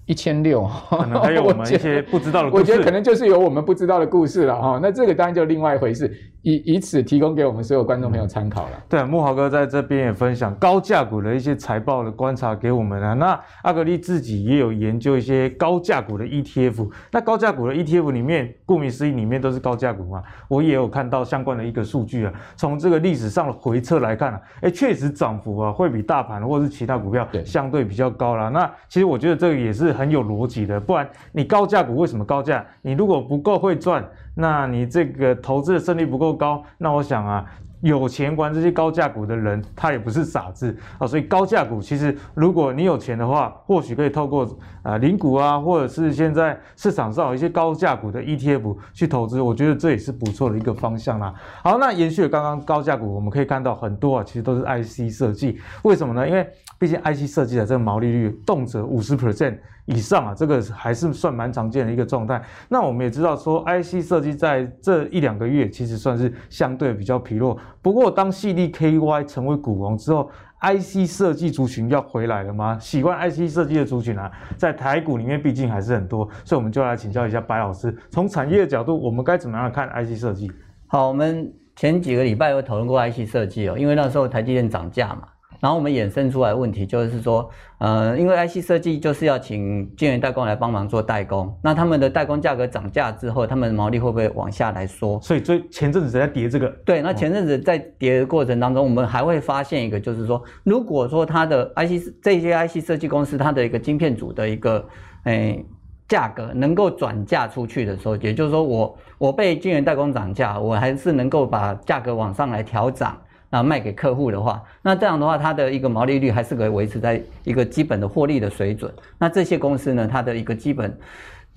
[0.07, 2.61] 一千六，可能还有我们一些不知道的故事。
[2.63, 4.79] 我觉得可能就是有我们不知道的故事了哈。
[4.81, 6.09] 那这个当然就另外一回事，
[6.49, 8.83] 以以此提供给我们所有观众朋友参考了。
[8.87, 13.13] 对，木豪哥在这边也分享高价股的一些财报的观察给我们了。
[13.15, 16.89] 那阿格力自己也有研究一些高价股的 ETF。
[17.11, 20.23] 那高价股的 ETF 里面，顾名思义，里面都是高价股嘛。
[20.47, 22.31] 我也有看到相关的一个数据啊。
[22.55, 28.49] 从这个历史上的回测来看啊，哎，确实涨幅啊会比大盘或者是其他股票相对比较高了。
[28.49, 29.97] 那其实我觉得这个也是。
[29.97, 32.63] 很有逻辑的，不然你高价股为什么高价？
[32.83, 34.07] 你如果不够会赚，
[34.39, 37.43] 那你这个投资的胜率不够高，那我想啊，
[37.81, 41.07] 有钱玩这些高价股的人，他也不是傻子啊。
[41.07, 44.47] 所以高价股其实，如果你有钱的话，或许可以透过
[44.83, 51.33] 啊零股啊，或者是现在市场上有一些高价股的 ETF 去投资，我觉得这也是不错的一个方向啦。
[51.63, 56.27] 好，那延续了刚刚高价股，我们可以看到很多啊，其实都是 IC 设计，为什么呢？
[56.27, 56.47] 因为
[56.79, 62.41] 毕竟 IC 设计的这个毛利率动辄五十 percent 以上啊，这个还是算蛮常见的一个状态。
[62.69, 67.57] 那我们也知道说，IC 设计在这一两个月其实算是相对比较疲弱。
[67.81, 70.29] 不过当 CDKY 成为股王之后
[70.61, 72.77] ，IC 设计族群要回来了吗？
[72.79, 80.51] 喜欢 IC 设计的族群啊，在台股里面毕竟还是很多，所以我们就来请教一下白老师，从产业的角度，我们该怎么样看 IC 设计？
[80.87, 85.23] 好，我们前几个礼拜有讨论过 IC 设计哦，因为那时候台积电涨价嘛。
[85.59, 95.19] 然后我们衍生出来的问题就是说，呃，因为 IC 设计就是要请晶圆代工来帮忙做代工，那他们的代工价格涨价之后，他们的毛利会不会往下来缩？
[95.21, 96.67] 所以，最前阵子在叠这个。
[96.85, 104.85] 对，那前阵子在叠的过程当中，我们还会发现一个，就是说，如果说它的 IC 这些 IC 设计公司它的一个晶片组的一个，
[105.23, 105.65] 诶，
[106.07, 113.17] 价格能够转嫁出去的时候，也就是说我，我我被晶圆代工涨价，我还是能够把价格往上来调涨。
[113.49, 118.91] 那卖给客户的话，那这样的话，它的一个毛利率还是可以维持在一个基本的获利的水准。
[119.17, 120.97] 那这些公司呢，它的一个基本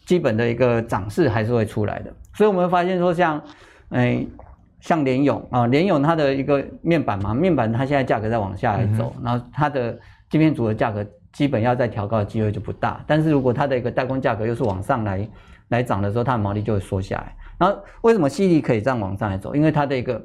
[0.06, 2.12] 基本的一个涨势还是会出来的。
[2.34, 3.36] 所以我们会发现说像，
[3.90, 4.28] 像、欸、诶，
[4.80, 9.98] 像联咏啊，联咏它的一个面板嘛，面板它现在价格在往下来走，嗯、然后它的
[10.28, 13.02] 晶片组的价格基本要再调高的机会就不大。
[13.06, 15.28] 但是如果它的一个代工价格又是往上来
[15.68, 17.34] 来涨的时候，它的毛利就会缩下来。
[17.58, 19.54] 然后为什么矽力可以这样往上来走？
[19.54, 20.24] 因为它的一个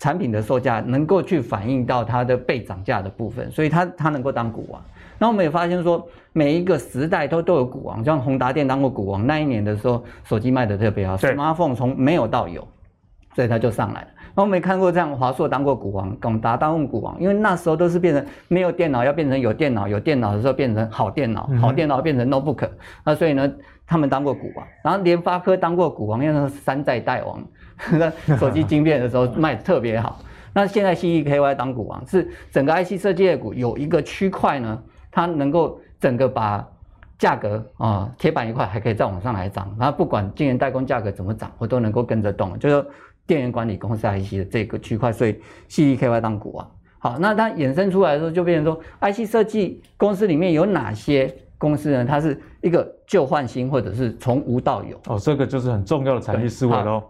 [0.00, 4.82] 产品的售价能够去反映到它的被涨价的部分，所以它它能够当股王。
[5.18, 12.66] 那我们也发现说，每一个时代都都有股王，像宏达电当过股王，那一年的时候手机卖的特别好，smartphone 从没有到有，
[13.34, 14.08] 所以它就上来了。
[14.34, 22.70] 那我们也看过这样，华硕当过股王，广达当过股王，因为那时候都是变成没有电脑要变成有电脑，有电脑的时候变成好电脑，好电脑变成 notebook，
[23.04, 23.52] 那所以呢，
[23.86, 24.66] 他们当过股王。
[24.82, 27.44] 然后联发科当过股王，因为那是山寨代王。
[28.26, 30.20] 那手机晶片的时候卖特别好，
[30.52, 36.66] 那现在 C E K Y 当股王，是整个 IC 设计的股有一个区块呢，它能够整个把
[37.18, 42.86] 价格啊铁板一块还可以再往上来涨，然后不管晶圆代工价格怎么涨，我都能够跟着动，就是
[43.26, 46.70] 电源管理公司 IC 的这个区块，所以 C E K Y 当股王。
[46.98, 52.04] 好，那它衍生出来的时候就变成说，IC 设计公司里面有哪些公司呢？
[52.04, 55.00] 它是一个旧换新，或者是从无到有。
[55.06, 57.02] 哦，这个就是很重要的产业思维喽。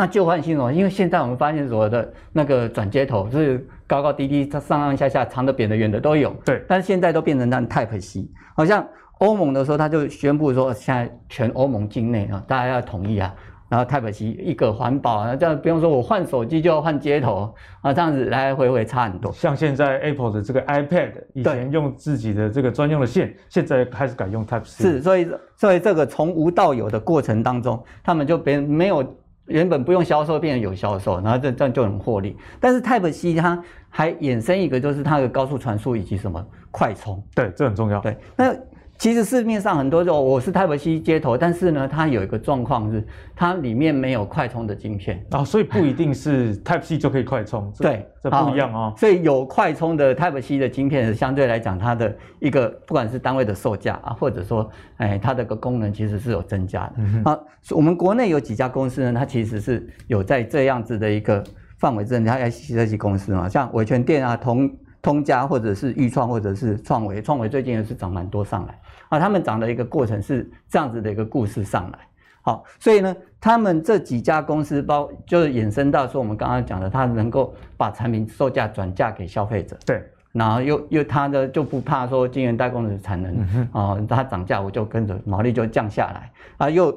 [0.00, 6.34] 那旧换新哦，因为现在我们发现所有的那个转接头是高高低低、它上上下下、长的、扁的、圆的都有。
[6.42, 6.64] 对。
[6.66, 8.82] 但是现在都变成那 Type C，好像
[9.18, 13.30] 欧盟的时候他就宣布说，现在全欧盟境内啊，大家要统一啊，
[13.68, 19.30] 然后 Type C 一个环保啊，这样不用说我换手机就要换接头啊，这样子来来回回差很多。
[19.32, 24.82] 像现在 Apple 的这个 iPad，以前用自己的这个专用的线，现在开始改用 Type C。
[24.82, 29.04] 是，所以所以这个从无到有的过程当中，他们就别没有。
[29.50, 32.36] 原本不用销售，变成有销售，然后这这样就能获利。
[32.58, 37.22] 但是 Type C 它还衍生一个，就是它的高速传输以及什么快充。
[37.34, 38.00] 对，这很重要。
[38.00, 38.54] 对，那。
[39.00, 43.02] 其实市面上很多种，我是 Type C 接头，但是呢，它有一个状况是，
[43.34, 47.72] 它里面没有快充的晶片啊、哦，所以不一定是 Type C 就可以快充。
[47.80, 48.92] 对，这不一样哦。
[48.98, 56.92] 所以有快充的 Type C 的晶片，相对来讲，它的一个不管是单位的售价啊，或者说，哎，它的个功能其实是有增加的。
[56.98, 61.42] 嗯、啊，我们国内有几家公司呢，它其实是有在这样子的一个
[61.78, 64.70] 范围之内，它 IC 设计公司嘛，像伟诠电啊、通
[65.02, 68.78] 通家或者是钰创或者是创维，创维最近也是涨蛮多上来。
[69.08, 71.98] 啊，他们涨的一个过程是这样子的一个故事上来，
[72.42, 86.96] 好，所以呢，他们这几家公司包就是衍生到说我们刚刚讲的，它能够把产品售价转嫁给消费者，对，然后又又它的就不怕说晶圆代工的产能啊，它涨价我就跟着毛利就降下来，啊，又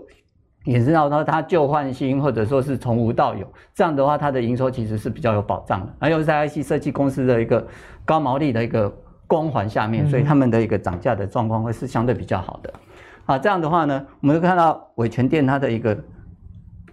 [0.65, 7.65] 衍生到说它旧换新或者说是从无到有，这样的话它的营收其实是比较有保障的，而又是在 IC 设计公司的一个
[8.05, 8.93] 高毛利的一个。
[9.25, 12.71] 光环下面，所以他们的一个涨价的状况会是相对比较好的。
[13.25, 15.97] 啊，这样的话呢，我们就看到伟诠电它的一个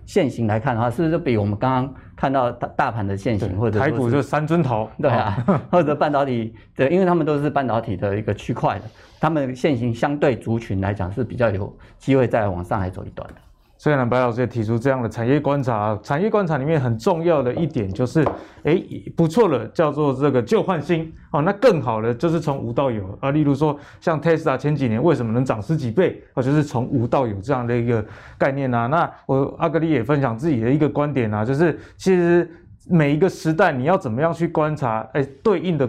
[0.06, 5.36] 线型来看的话，是不是比我们刚刚看到大大盘的线型，或者台股就三尊头，对啊，
[5.70, 8.84] 或者半导体对，因为他们都是半导体的一个区块的，
[9.20, 13.34] 他们线型相对族群来讲是比较有机会再往上来走一段的。
[13.82, 18.22] 虽然白老师也提出这样的产业观察，产业观察里面很重要的一点就是，
[18.62, 18.78] 哎，
[19.16, 23.30] 不错了，叫做这个旧换新，哦，那更好的就是从无到有啊。
[23.30, 28.04] 例如说，像 Tesla 前几年为什么能涨十几倍，哦，就是从无到有这样的一个
[28.36, 28.86] 概念啊。
[28.86, 32.46] 那我阿格力也分享自己的一个观点啊，就是其实
[32.86, 35.88] 每一个时代你要怎么样去观察，哎，对应的。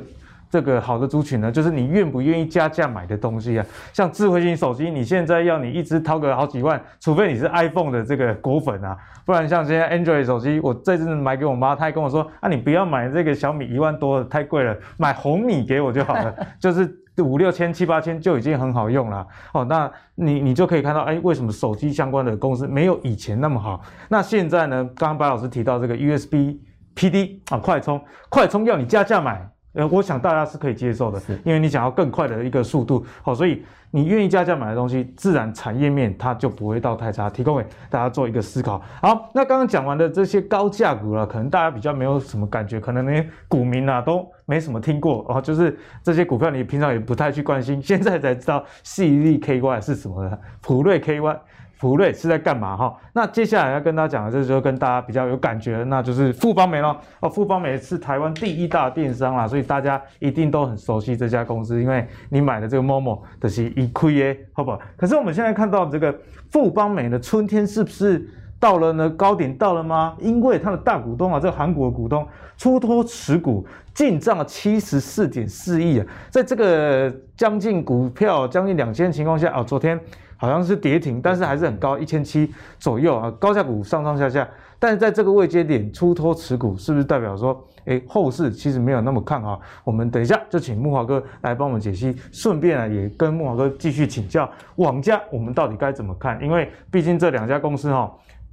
[0.52, 3.66] 这个好的族群呢，就是你愿不愿意加价买的东西啊。
[3.94, 19.26] 像智慧型手机，你现在要你一支掏个好几万，除非你是 iPhone 的这个果粉啊，不然像现在 Android 手机，我这次买给我妈，她还跟我说啊，你不要买这个小米一万多的，太贵了，买红米给我就好了， 就是五六千、七八千就已经很好用了。
[19.54, 23.80] 哦，那你你就可以看到，哎，为什么手机相关的公司没有以前那么好？
[24.10, 24.84] 那现在呢？
[24.96, 26.60] 刚刚白老师提到这个 USB
[26.96, 29.48] PD 啊，快充，快充要你加价买。
[29.74, 38.82] 呃，我想大家是可以接受的，是因为你想要更快的一个速度，好，所以你愿意加价买的东西，自然产业面它就不会到太差，提供给大家做一个思考。
[39.02, 51.38] 好，那刚刚讲完的这些高价股了，可能大家比较没有什么感觉，可能连股民啊都没什么听过哦，就是这些股票你平常也不太去关心，现在才知道矽力 KY 是什么的，普瑞 KY。
[51.82, 52.96] 福瑞是在干嘛哈？
[53.12, 56.96] 那接下来要跟大家讲的，这就跟大家比较有感觉，那就是富邦美咯。
[57.22, 64.80] 哦，富邦美是台湾第一大电商啦，所以大家一定都很熟悉这家公司，因为你买的这个 Momo 的是一亏耶，好不好？
[64.96, 66.16] 可是我们现在看到这个
[66.52, 69.10] 富邦美的春天是不是到了呢？
[69.10, 70.16] 高点到了吗？
[70.20, 72.24] 因为它的大股东啊，这个韩国的股东
[72.58, 80.00] 出脱持股进账七十四点四亿啊，在这个将近股票将近两千情况下啊，昨天。
[80.42, 84.48] 好像是跌停，但是还是很高，一千七左右啊，高价股上上下下，
[84.80, 89.62] 但是在这个位阶点出脱持股，是不是代表说，哎，后市其实没有那么看好？
[89.84, 96.44] 我们等一下就请木华哥来帮我们解析，顺便啊也跟木华哥继续请教网价，我们到底该怎么看？
[96.44, 98.12] 因为毕竟这两家公司哈，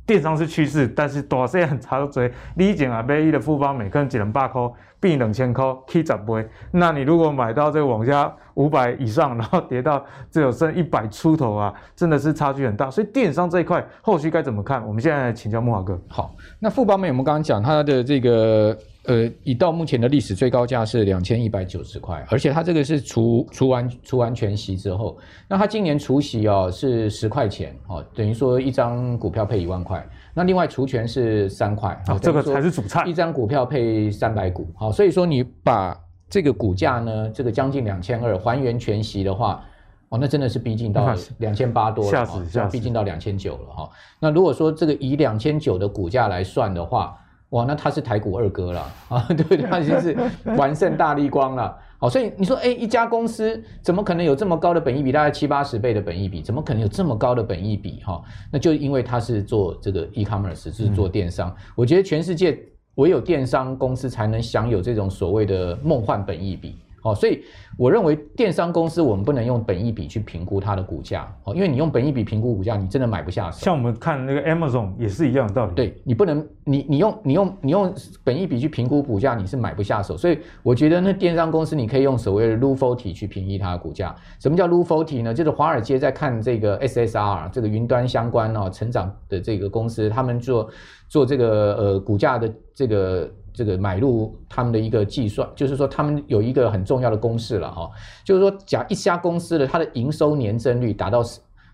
[0.08, 4.60] 电商是趋势，但是短线很长的追，理解啊，唯一的富邦美可能几两百块。
[5.00, 6.44] 变两千块，K 十倍。
[6.72, 12.90] 那你如果买到这个网家五百以上，然后跌到只有剩一百出头啊，真的是差距很大。
[12.90, 14.84] 所以电商这一块后续该怎么看？
[14.84, 15.96] 我们现在来请教慕驊哥。
[16.08, 18.76] 好，那富邦媒我们刚刚讲它的这个
[19.08, 25.16] 呃，以到目前的历史最高价是两千一百九十块，而且它这个是除除完除完全息之后，
[25.48, 30.06] 那它今年除息哦是十块钱哦，等于说一张股票配一万块。
[30.34, 33.02] 那另外除权是三块，哦，这个才是主菜。
[33.06, 39.64] 一张股票配三百股，好，所以说你把这个股价呢，这个将近两千二还原全息的话，
[40.10, 43.90] 哦，那真的是逼近到两千八多了，吓死吓死，逼近到两千九了哈。
[44.20, 47.18] 那如果说这个以两千九的股价来算的话，
[47.50, 49.66] 哇，那他是台股二哥了 啊，对不对？
[49.66, 50.16] 他已经是
[50.56, 51.76] 完胜大立光了。
[52.00, 55.10] 好，所以你说，哎，一家公司怎么可能有这么高的本益比？
[55.10, 58.00] 大概七八十倍的本益比，怎么可能有这么高的本益比？
[58.04, 61.48] 哈，那就因为它是做这个 e-commerce，是做电商。
[61.48, 61.56] 嗯。
[61.74, 62.56] 我觉得全世界
[62.96, 66.76] 唯有电商公司才能享有这种所谓的梦幻本益比。
[67.00, 67.42] 好，所以
[67.76, 73.58] 我认为电商公司我们不能用本益比去评估它的股价，哦，因为你用本益比评估股价，你真的买不下手。
[73.60, 75.74] 像我们看那个 Amazon 也是一样的道理。
[75.74, 80.16] 对，你不能，你你用你用你用本益比去评估股价，你是买不下手。
[80.16, 84.14] 所以我觉得那电商公司你可以用所谓的 Rule Forty 去评议它的股价。
[84.40, 85.32] 什么叫 Rule Forty 呢？
[85.32, 90.68] 就是华尔街在看这个 SSR 这个云端相关哦成长的这个公司，他们做
[91.08, 93.30] 做这个呃股价的这个。
[93.58, 97.90] 这个买入他们的一个计算，就是说他们有一个很重要的公式了哈，
[98.22, 101.24] 就是说假一家公司的它的营收年增率达到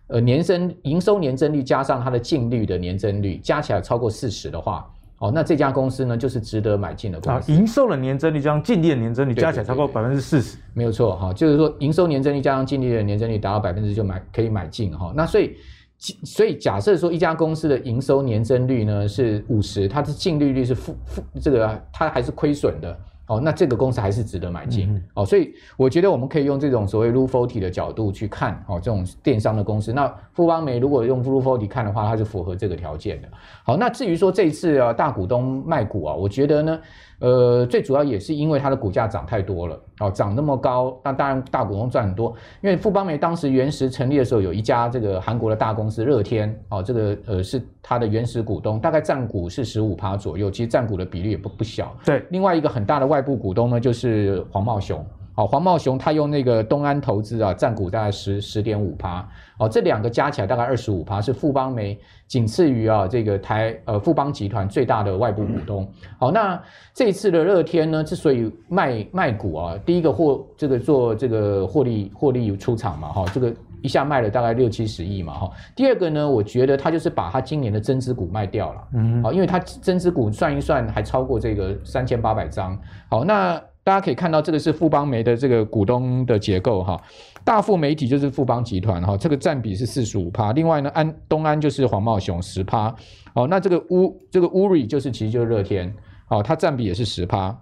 [0.06, 7.52] 呃年增营收年增率加上它的净率的年增率加起来超过四十的话，哦，那这家公司呢就是值得买进的公司。
[7.52, 15.54] 营收的年增率加上净利的年增率加起来超过百分之四十，没有错哈，就是说营收年增率加上净利的年增率达到百分之就买可以买进哈，那所以。
[15.98, 22.94] 所以假设说一家公司的营收年增率呢是五十，它的净利率是负负，这个它还是亏损的
[23.26, 25.24] 哦，那这个公司还是值得买进、嗯、哦。
[25.24, 29.94] 所以我觉得我们可以用这种所谓 Rule Forty 的角度去看哦，这种电商的公司。
[29.94, 33.28] 那富邦媒如果用 Rule Forty 看的话，它是符合这个条件的。
[33.64, 36.78] 好，那至于说这一次啊大股东卖股啊，我觉得呢。
[37.20, 42.34] 呃，最主要也是因为它的股价涨太多了，哦，涨那么高，那当然大股东赚很多。
[42.60, 51.94] 因为富邦媒当时原始成立的时候，有一家这个韩国的大公司乐天，哦，这个呃是它的原始股东，大概占股是十五趴左右，其实占股的比例也不不小。
[52.04, 55.04] 对，另外一个很大的外部股东呢，就是黄茂雄。
[55.36, 59.28] 好，黄茂雄他用那个东安投资啊，占股大概十十点五趴，
[59.58, 61.98] 哦，这两个加起来大概二十五趴，是富邦媒
[62.34, 65.88] 仅次于啊这个台呃富邦集团最大的外部股东。
[66.18, 66.60] 好，那
[66.92, 75.50] 这一次的乐天呢，之所以卖卖股啊，第一个获这个做这个获利获利出场嘛，哈，这个一下卖了大概六七十亿嘛，哈。
[75.76, 82.76] 第二个呢，我觉得他就是把他今年的增资股卖掉了，嗯，好，因为他增资股算一算还超过这个三千八百张。
[83.08, 83.62] 好，那。
[83.84, 86.98] 大家可以看到，这个是富邦媒的这个股东的结构哈，
[87.44, 90.52] 大富媒体就是富邦集团哈，这个占比是四十五趴。
[90.52, 92.92] 另外呢，安东安就是黄茂雄十趴，
[93.34, 95.94] 哦，那这个乌这个乌瑞就是其实就是乐天，
[96.28, 97.54] 哦，它占比也是十趴。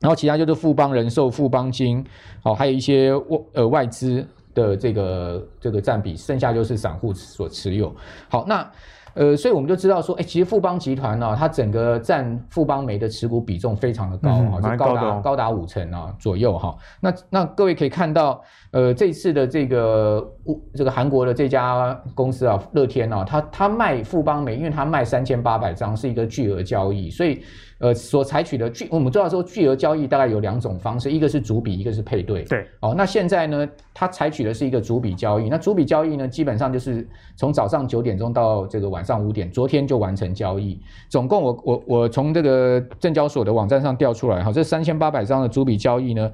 [0.00, 2.04] 然后其他就是富邦人寿、富邦金，
[2.42, 7.94] 哦，还有一些外呃外资的这个这个占比，剩下就是散户所持有。
[8.28, 8.68] 好，那。
[9.14, 16.76] 呃，所以我们就知道说，哎，其实富邦集团呢、啊，它整个占富邦煤的持股比重非常的高啊，嗯、就高达高，高达五成啊左右哈。
[17.00, 20.32] 那那各位可以看到，呃，这次的这个
[20.74, 27.42] 这个韩国的这家公司啊，乐天啊，它它卖富邦煤，因为它卖三千八百张是一个巨额交易，所以。
[27.82, 32.44] 呃，所采取的巨，我们知道说巨额交易大概有两种方式，一个是逐笔，一个是配对。
[32.44, 35.48] 对，哦，那现在呢，它采取的是一个逐笔交易。
[35.48, 37.04] 那逐笔交易呢，基本上就是
[37.34, 40.80] 从早上九点钟到这个晚上五点，昨天就完成交易。
[41.08, 46.30] 总共我我我从这个证交所的网站上调出来，哈，这三千八百张的逐笔交易呢，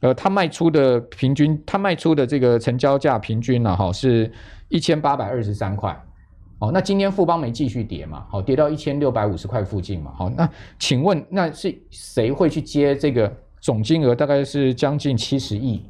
[0.00, 4.30] 呃，它卖出的平均，它卖出的这个成交价平均呢，哈，是
[4.68, 5.98] 一千八百二十三块。
[6.60, 8.24] 哦，那今天富邦没继续跌嘛？
[8.30, 10.12] 好，跌到一千六百五十块附近嘛？
[10.14, 10.48] 好，那
[10.78, 15.82] 请问那是谁会去接这个总金额大概是将近七十亿？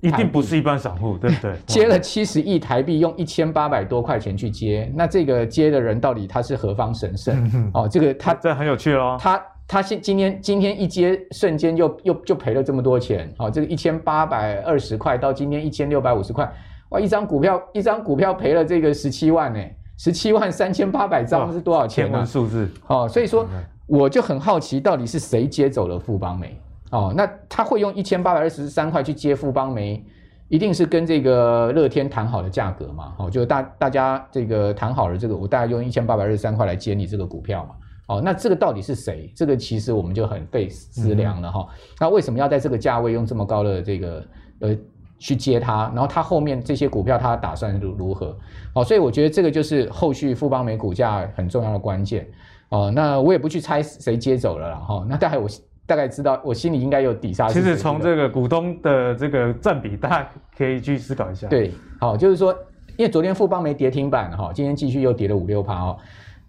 [0.00, 1.56] 一定不是一般散户，对不对？
[1.66, 7.50] 接了七十亿台币，用一千八百多块钱去接，那这个接的人到底他是何方神圣？
[7.54, 9.16] 嗯、哦，这个他这很有趣哦。
[9.20, 13.32] 他他现今天今天一接，瞬间又又就赔了这么多钱。
[13.38, 16.48] 好、哦，这个一千八百二十块到今天一千六百五十块，
[16.90, 19.60] 哇，一张股票一张股票赔了这个十七万呢。
[19.98, 22.08] 十七万三千八百张是多少钱啊？
[22.08, 23.44] 天文数字哦，所以说
[23.86, 26.56] 我就很好奇，到底是谁接走了富邦煤
[26.92, 27.12] 哦？
[27.16, 30.00] 那他会用一千八百二十三块去接富邦煤，
[30.48, 33.12] 一定是跟这个乐天谈好的价格嘛？
[33.18, 37.70] 哦，就大大家这个谈好了这个，我大概用一千八百二十三块来接你这个股票嘛？
[38.06, 39.32] 哦，那这个到底是谁？
[39.34, 41.66] 这个其实我们就很费思量了哈。
[41.68, 44.24] 嗯、那为什么要在这个价位用这么高的这个
[44.60, 44.78] 呃？
[45.18, 48.36] 去接它，然后它后面这些股票它打算如如何？
[48.74, 52.26] 哦，所以我觉得这个就是后续富邦美股价很重要的关键。
[52.68, 54.76] 哦，那我也不去猜谁接走了啦。
[54.76, 55.48] 哈、哦，那大概我
[55.86, 57.48] 大概知道，我心里应该有底沙。
[57.48, 61.48] 其实从这个股东的这个占比，大家可以去思考一下。
[61.48, 62.52] 对，好、哦，就是说，
[62.98, 65.96] 因为昨天富邦没跌停板哈、哦，今天继续又跌了五六趴哦。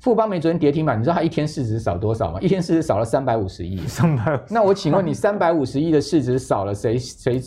[0.01, 2.39] 富邦没昨天跌停板，你知道它一天市值少多少吗？
[2.41, 3.77] 一天市值少了三百五十亿。
[3.87, 4.39] 三百。
[4.49, 7.41] 那我请问你，三百五十亿的市值少了谁，谁谁？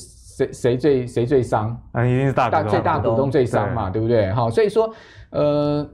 [0.46, 1.78] 谁谁最谁最伤？
[1.92, 4.32] 啊，一定是大大最大股东最伤嘛，对，对不对？
[4.32, 4.92] 好，所以说，
[5.30, 5.86] 呃，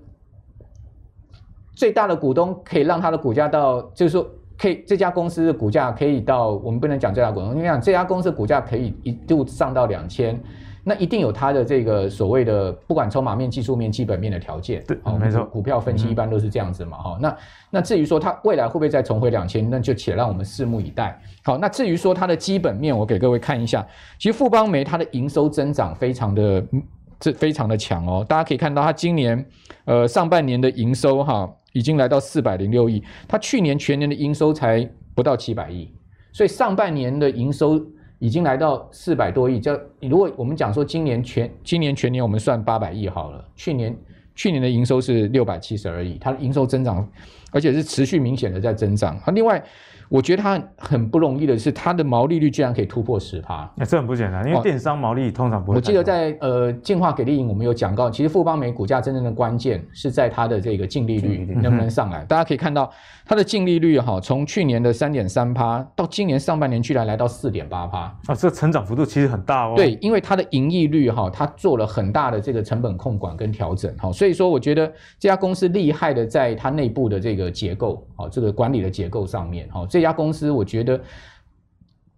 [1.75, 4.27] 最大的股东可以让他的股价到，就是说，
[4.57, 10.41] 可以这家公司的股价可以到，我们不能讲最大股东，因为讲这家公司的股价可以一度上到两千。
[10.89, 14.83] 那一定有它的这个所谓的不管筹码面、技术面、基本面的条件。
[14.89, 15.45] 对，哦，没错。
[15.45, 17.21] 股票分析一般都是这样子嘛，哈、嗯。
[17.21, 17.37] 那
[17.71, 21.21] 那至于说它未来会不会再重回两千，那就且让我们拭目以待。
[21.45, 23.87] 好，那至于说它的基本面，我给各位看一下。
[24.19, 26.65] 其实富邦煤它的营收增长非常的
[27.21, 28.25] 这非常的强哦。
[28.27, 29.45] 大家可以看到，它今年
[29.85, 35.93] 呃上半年的营收哈已经来到四百零六亿，它去年全年的营收才不到七百亿，
[36.33, 37.79] 所以上半年的营收。
[38.19, 43.97] 已经来到四百多亿，这如果我们讲说今年全今年全年我们算八百亿好了，去年
[44.35, 47.09] 去年的营收是六百七十而已，它的营收增长，
[47.51, 49.21] 而且是持续明显的在增长。
[49.35, 49.63] 另外。
[50.09, 55.77] 我觉得它很不容易的是，它的毛利率居然可以突破十趴，那这很不简单，因为电商毛利通常不会。
[55.77, 62.25] 我记得在呃进化给力营我们有讲到，其实富邦美股价真正的关键是在它的这个净利率能不能上来。
[62.29, 62.91] 大家可以看到
[63.27, 69.75] 它的净利率哈，从去年的三点三趴到今年上半年居然来到四点八趴啊，这成长幅度其实很大哦。
[69.77, 74.87] 对，因为它的盈利率哈，它做了很大的这个成本控管跟调整哈，所以说我觉得
[75.19, 79.87] 这家公司厉害的在它内部的这个结构啊，这个管理的结构上面哈。
[79.89, 81.01] 这家公司，我觉得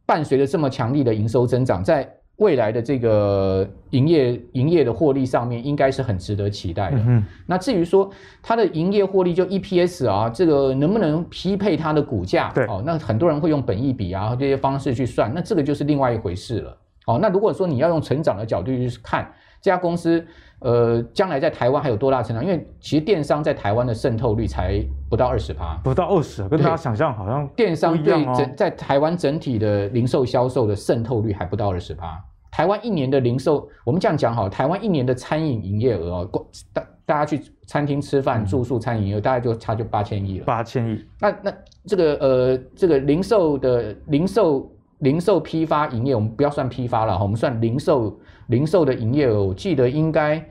[0.07, 6.97] 伴随着这么强力的营收增长，在未来的这个营业营业的获利上面，应该是很值得期待的。
[7.07, 8.11] 嗯，那至于说
[8.43, 12.51] 它的营业获利就 EPS 啊，这个能不能匹配它的股价？
[12.55, 16.75] 对，哦，那很多人会用本益比啊这些方式去算，那这个就是另外一回事了。
[17.07, 20.27] 哦，那如果说你要用成长的角度去看这家公司，
[20.61, 22.45] 呃，将来在台湾还有多大成长？
[22.45, 32.23] 因为其实电商在台湾的渗透率才不到二十趴，不到二十，跟大家想象好像电商对整在台湾整体的零售销售的渗透率还不到二十趴。
[32.51, 36.31] 台湾一年的零售，我们这样讲好，台湾一年的餐饮营业额哦，
[36.73, 40.45] 大大家去餐厅吃饭、住宿、餐饮业、嗯、大概就差就八千亿了。
[40.45, 41.05] 八千亿。
[41.21, 41.53] 那那
[41.87, 48.19] 这个呃，这个零售的零售零售批发营业，我们不要算批发了哈，我们算零售
[48.51, 50.45] 零售的营业额，我记得应该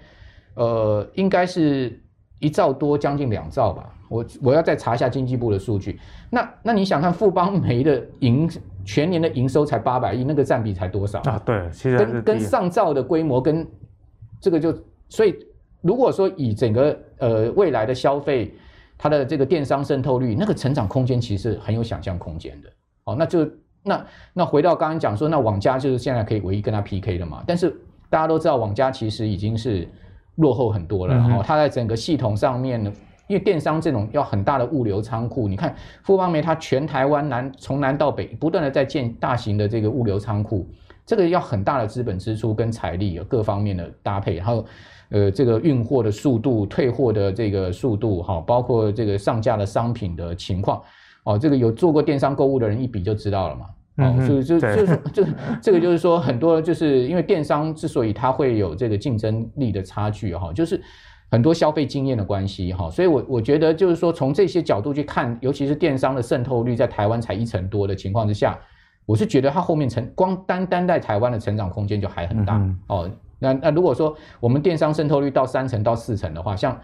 [0.55, 2.01] 呃应该是
[2.39, 3.93] 一兆多，将近两兆吧。
[4.09, 5.99] 我我要再查一下经济部的数据。
[6.31, 8.49] 那那你想看富邦媒的营？
[8.85, 11.39] 全年的营收才八百亿，那个占比才多少啊？
[11.45, 13.67] 对，其实跟跟上兆的规模跟
[14.41, 14.75] 这个就，
[15.09, 15.35] 所以
[15.81, 18.51] 如果说以整个呃未来的消费，
[18.97, 22.69] 它的这个电商渗透率，那个成长空间其实很有想象空间的。
[23.03, 23.47] 哦，那就
[23.83, 27.43] 那那回到刚刚讲说，那网家就是现在可以唯一跟他 PK 的嘛？
[27.45, 27.79] 但是
[28.09, 29.87] 大家都知道，网家其实已经是
[30.35, 31.13] 落后很多了。
[31.13, 32.91] 然后它在整个系统上面呢。
[33.27, 40.67] 因为电商这种要很大的物流仓库，你看富邦媒它全台湾南从南到北不断的在建大型的这个物流仓库，
[41.05, 44.65] 这个要很大的资本支出跟财力有各方面的搭配，然后
[45.09, 50.81] 呃这个运货的速度、退货的这个速度哈，包括这个上架的商品的情况
[51.23, 53.67] 哦，这个有做过电商购物的人一比就知道了嘛。
[53.99, 55.23] 哦，就就就是就
[55.61, 60.81] 这个就是说很多就是因为电商之所以它会有这个竞争力的差距哈，就是。
[61.31, 68.57] 很多消费经验的关系哈，所以我我觉得就是说，从这些角度去看，尤其是电商的渗透率在台湾才一成多的情况之下，
[69.05, 73.07] 我是觉得它后面成光单单在台湾的成长空间就还很大哦。
[73.37, 76.81] 那那如果说我们电商渗透率到三成到四成的话，像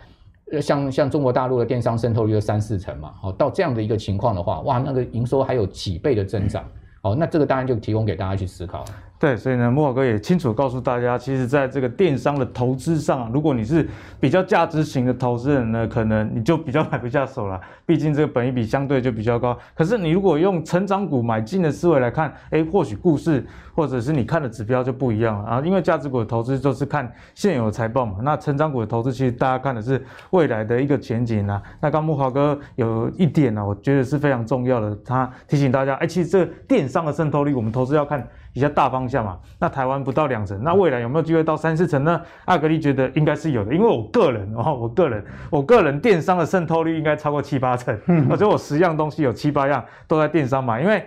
[0.62, 6.64] 像像中国大陆的电商渗透率就三四成嘛，哦，到这样的一个情况的话，哇，那个营收还有几倍的增长
[7.06, 8.84] 哦，那这个当然就提供给大家去思考。
[9.18, 13.88] 对，所以呢，慕驊哥也清楚告诉大家，其实在这个电商的投资上，如果你是
[14.20, 19.58] 比较价值型的投资人呢，可能你就比较买不下手了，毕竟这个本益比相对就比较高。
[19.74, 23.44] 可是你如果用成长股买进的思维来看，哎，或许故事
[23.74, 25.62] 或者是你看的指标就不一样了啊。
[25.64, 31.64] 因为价值股的投资就是看现有的财报嘛，那成长股的投资其实大家看的是未来的一个前景啊。
[31.80, 38.28] 那刚慕驊哥有一点呢，我觉得是非常重要的，他提醒大家，哎，其实这个电商的渗透率，我们投资要看。
[38.56, 42.20] 比较大方向嘛，那台湾不到两成，那未来有没有机会到三四成呢？
[42.46, 47.94] 阿格力觉得应该是有的，因为我个人哦，我个人，我个人电商的渗透率应该超过七八成，
[48.30, 51.06] 而且我十样东西有七八样都在电商买，因为。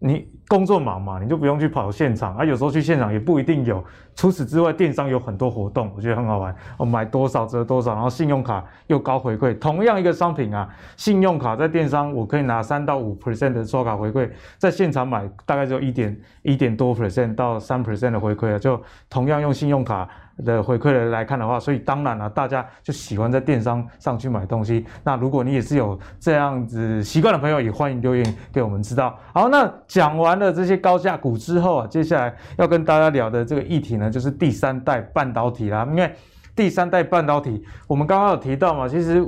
[0.00, 2.44] 你工作忙嘛，你就不用去跑现场啊。
[2.44, 3.84] 有时候去现场也不一定有。
[4.14, 6.54] 除此之外，电商有很多活动，我觉得很好玩。
[6.76, 9.58] 我买多少折多少，然后信用卡又高回馈。
[9.58, 18.58] 同样一个商品啊，信用卡在电商我可以拿三到五 percent 的刷卡回馈，在现场买大概就一点一点多 percent 到三 percent 的回馈啊。
[18.58, 18.80] 就
[19.10, 20.08] 同样用信用卡。
[20.44, 24.84] 的回馈来看的话，所以当然了、大家就喜欢在电商上去买东西。
[25.04, 29.18] 那如果你也是有这样子习惯的朋友，也欢迎留言给我们知道。
[29.32, 35.86] 好，那讲完了这些高价股之后啊，接下来要跟大家聊的这个议题呢，就是第三代半导体啦。
[35.90, 36.12] 因为
[36.56, 39.24] 第三代半导体，我们刚刚有提到嘛，其实。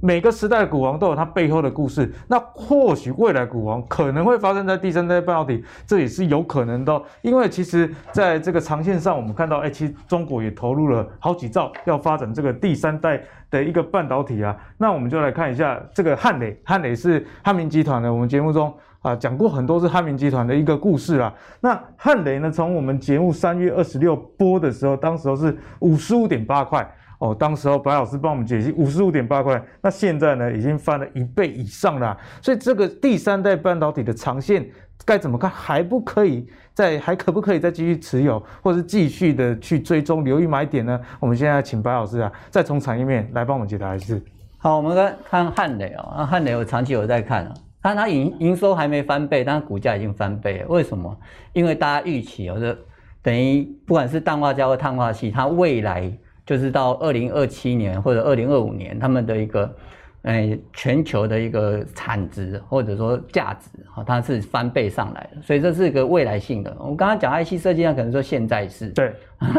[0.00, 7.02] 每个时代的股王都有它背后的故事，那或许未来股王可能会发生在第三代半导体，这也是有可能的。
[7.22, 14.56] 因为其实在这个长线上，我们看到，哎，其实中国也投入了好几兆要发展这个第三代的一个半导体啊。
[14.78, 18.72] 那我们就来看一下这个汉磊，汉磊是汉明集团的，我们节目中
[19.02, 21.32] 啊讲过很多是汉明集团的一个故事啦。
[21.60, 26.90] 那汉磊呢，从我们节目三月二十六播的时候，当时候是五十五点八块。
[27.20, 34.66] 哦，当时候白老师帮我们解析五十五点八块，那现在呢已经翻了一倍以上了，所以这个第三代半导体的长线
[35.04, 35.50] 该怎么看？
[35.50, 40.98] 还不可以再还可不可以再继续持有，或是继续的去追踪留意买点呢？
[41.20, 44.22] 我们现在请白老师啊，再从产业面来帮我们解答一次。
[44.56, 47.52] 好，我们看看汉磊哦，那汉磊我长期有在看啊，
[47.82, 50.68] 看它营营收还没翻倍，但是股价已经翻倍了。
[50.68, 51.14] 为什么？
[51.52, 52.74] 因为大家预期哦，这
[53.20, 56.10] 等于不管是氮化镓或碳化矽，它未来。
[56.50, 59.72] 就是到二零二七年或者二零二五年，他们的一个，
[60.22, 66.76] 哎，全球的一个产值或者说价值，哈，它是翻倍上来的，所以这是一个未来性的。
[66.80, 69.14] 我们刚刚讲 IC 设计上可能说现在是，对，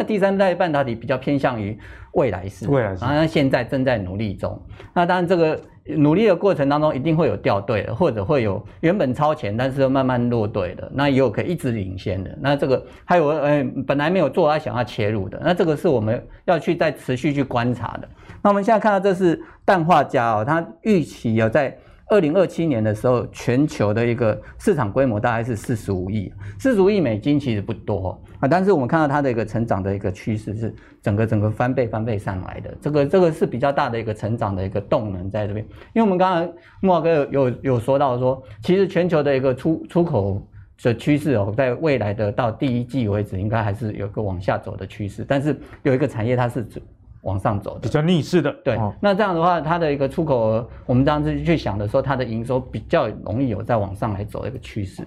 [0.06, 1.80] 第三代半导体比较偏向于
[2.12, 4.62] 未来式，未来式，然后现在正在努力中。
[4.94, 5.58] 那当然这个。
[5.86, 10.89] 努力的过程当中，一定会有掉队的，或者会有原本超前，但是慢慢落队的。
[10.93, 12.38] 那也有可以一直领先的。
[12.39, 15.41] 那这个还有，呃，本来没有做，他想要切入的。
[15.43, 18.07] 那这个是我们要去再持续去观察的。
[18.43, 21.75] 那我们现在看到这是氮化镓哦，它预期要在
[22.12, 35.66] 二零二七年的时候，全球的一个市场规模大概是四十五亿，四十五亿美金其实不多啊，但是我们看到它的一个成长的一个趋势是整个整个翻倍翻倍上来的，这个这个是比较大的一个成长的一个动能在这边。
[35.93, 40.45] 因为我们刚刚慕驊哥有有有说到说，其实全球的一个出出口
[40.84, 46.68] 的趋势哦，在未来的到第一季为止，应该还是有个往下走的趋势，但是有一个产业它是
[47.22, 48.51] 往上走的，比较逆势的。
[48.63, 55.03] 对，哦、那这样的话，它的一个出口额，我们这样子去想的时候，它的营收比较容易有在往上来走的一个趋势。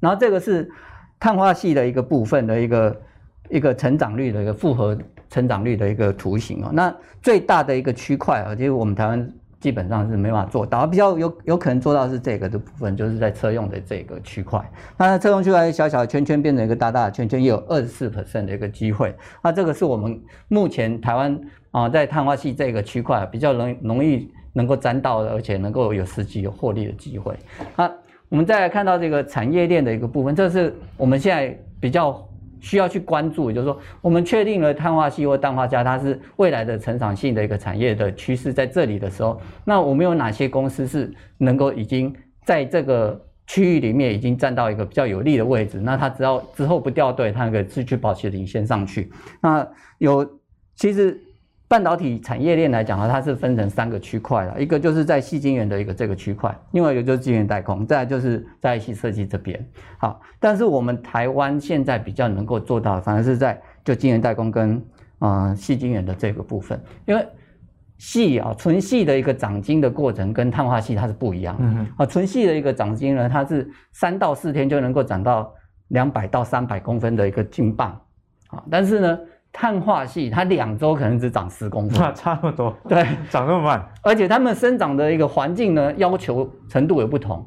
[0.00, 0.70] 然后这个是
[1.18, 3.00] 碳化系的一个部分的一个
[3.48, 4.96] 一个成长率的一个复合
[5.28, 6.70] 成长率的一个图形哦。
[6.72, 9.32] 那最大的一个区块啊，就是我们台湾。
[9.62, 14.60] 基本上是没办法做到，比较有有可能做到是这个的部分，就是在车用的这个区块。
[14.98, 19.14] 那车用区块小小的圈圈变成一个大大的圈圈，也有二十四 percent 的一个机会。
[19.40, 21.40] 那这个是我们目前台湾
[21.70, 27.32] 啊，在碳化系这个区块比较容容易能够沾到的，而且能够有实际有获利的机会。
[27.76, 27.88] 那
[28.28, 32.28] 我们再来看到这个产业链的一个部分，这是我们现在比较。
[32.62, 45.78] 需要去关注，就是说，我们确定了碳化矽或氮化镓它是未来的成长性的一个产业的趋势在这里的时候，那我们有哪些公司是能够已经在这个区域里面已经占到一个比较有利的位置？
[45.80, 49.12] 那它只要之后不掉队，它可以继续保持领先上去。
[49.42, 50.26] 那有
[50.76, 51.20] 其实。
[51.72, 59.58] 半导体产业链来讲啊，它是分成三个区块的，一个就是在细晶圆的一个这个区块，另外一个就是晶圆代工，再来就是在 IC 设计这边。
[59.96, 64.76] 好，但是我们台湾现在比较能够做到，反而是在就晶圆代工跟
[65.18, 67.26] 啊、呃、矽晶圆的这个部分，因为
[67.96, 71.64] 细啊纯细的一个长晶的过程跟碳化系它是不一样的。
[71.64, 75.50] 嗯啊，纯细的一个长晶呢，它是三到四天就能够长到
[75.88, 77.98] 两百到三百公分的一个晶棒
[78.48, 79.18] 啊，但是呢。
[79.52, 87.46] 碳化系它两周可能只长十公分，那 差不多，对，长那么慢，而且它们生长的一个环境呢，要求程度也不同。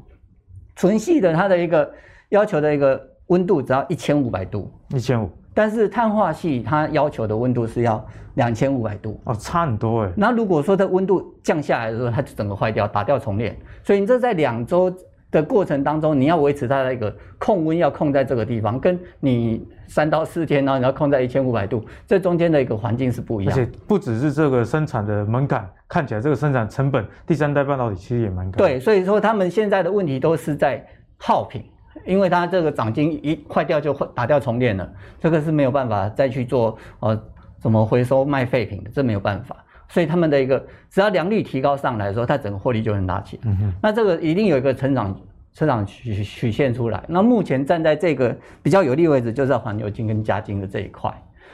[0.76, 1.90] 纯系的它的一个
[2.28, 10.12] 要求的一个温度只要一千五百度，一千五，但是碳化系它要求的温度是要两千五百度，哦，差很多哎。
[10.16, 13.58] 那如果说它温度降下来的时候，它就整个坏掉，打掉重练。
[13.82, 14.94] 所以你这在两周
[15.30, 19.66] 的过程当中，你要维持它的一个控温要控在这个地方，跟你。
[19.88, 23.56] 三到四天，然后你要控在一千五百度，这中间的一个环境是不一样。
[23.56, 28.58] 而且不只是这个生产的门槛，看起来这个生产成本，第三代半导体其实也蛮高。
[28.58, 30.84] 对，所以说他们现在的问题都是在
[31.18, 31.64] 耗品，
[32.04, 37.16] 因为它这个掌晶一坏掉就打掉重练了，这个是没有办法再去做呃
[37.60, 39.56] 怎么回收卖废品的，这没有办法。
[39.88, 43.42] 所以他们的一个只要良率提高上来的时候，它整个获利就能拉起来。
[43.46, 45.18] 嗯哼，那这个一定有一个成长。
[45.56, 51.10] 成长曲曲线出来，那目前站在这个比较有利位置，就是在环球晶跟嘉晶的这一块。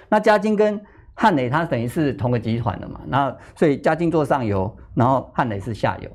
[0.09, 0.81] 那嘉金跟
[1.15, 6.11] 汉磊它等于是同个集团的嘛，那所以嘉金做上游，然后汉磊是下游。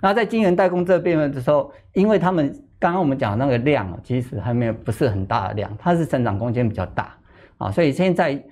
[0.00, 7.14] 那在晶圆代工这边的时候，因为他们刚刚我们讲的那个量其实还没有不是很大的量，它是成长空间比较大
[7.58, 8.42] 啊，所以现在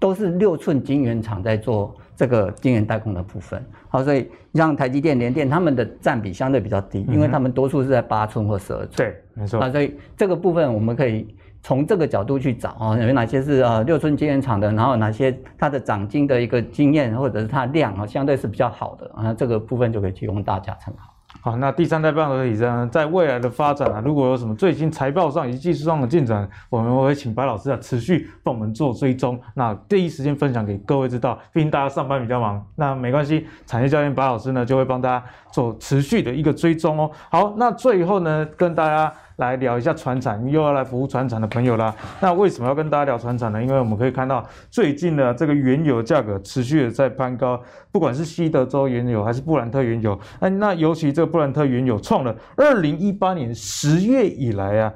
[0.00, 1.94] 都是六寸晶圆厂在做。
[2.14, 8.90] 这个晶圆代工的部分，好，所以像台积电、联电，他们的占比相对比较低，因为他们多数是在八寸或十二寸。
[8.96, 9.60] 对，没错。
[9.60, 21.11] 啊，所以这个部分我们可以从这个角度去找啊，有哪些是呃六寸晶圆厂的，然后哪些它的长晶的一个经验或者是它量啊，相对是比较好的啊，这个部分就可以提供大家参考。
[21.40, 31.38] 好，那第三代半导体呢，在未来的发展啊，如果有什么最新财报上以及技术上的进展，我们会请白老师啊持续帮我们做追踪，那第一时间分享给各位知道。
[31.52, 37.10] 毕竟大家上班比较忙，那没关系，产业教练白老师呢就会帮大家做持续的一个追踪哦。
[37.30, 39.12] 好，那最后呢，跟大家。
[39.42, 41.94] 来聊一下船产，又要来服务船厂的朋友啦。
[42.20, 43.62] 那为什么要跟大家聊船厂呢？
[43.62, 54.92] 因为我们可以看到最近呢这个原油价格持续的在攀高，不管是西德州原油还是布兰特原油，那那尤其这个布兰特原油创了二零一八年十月以来啊。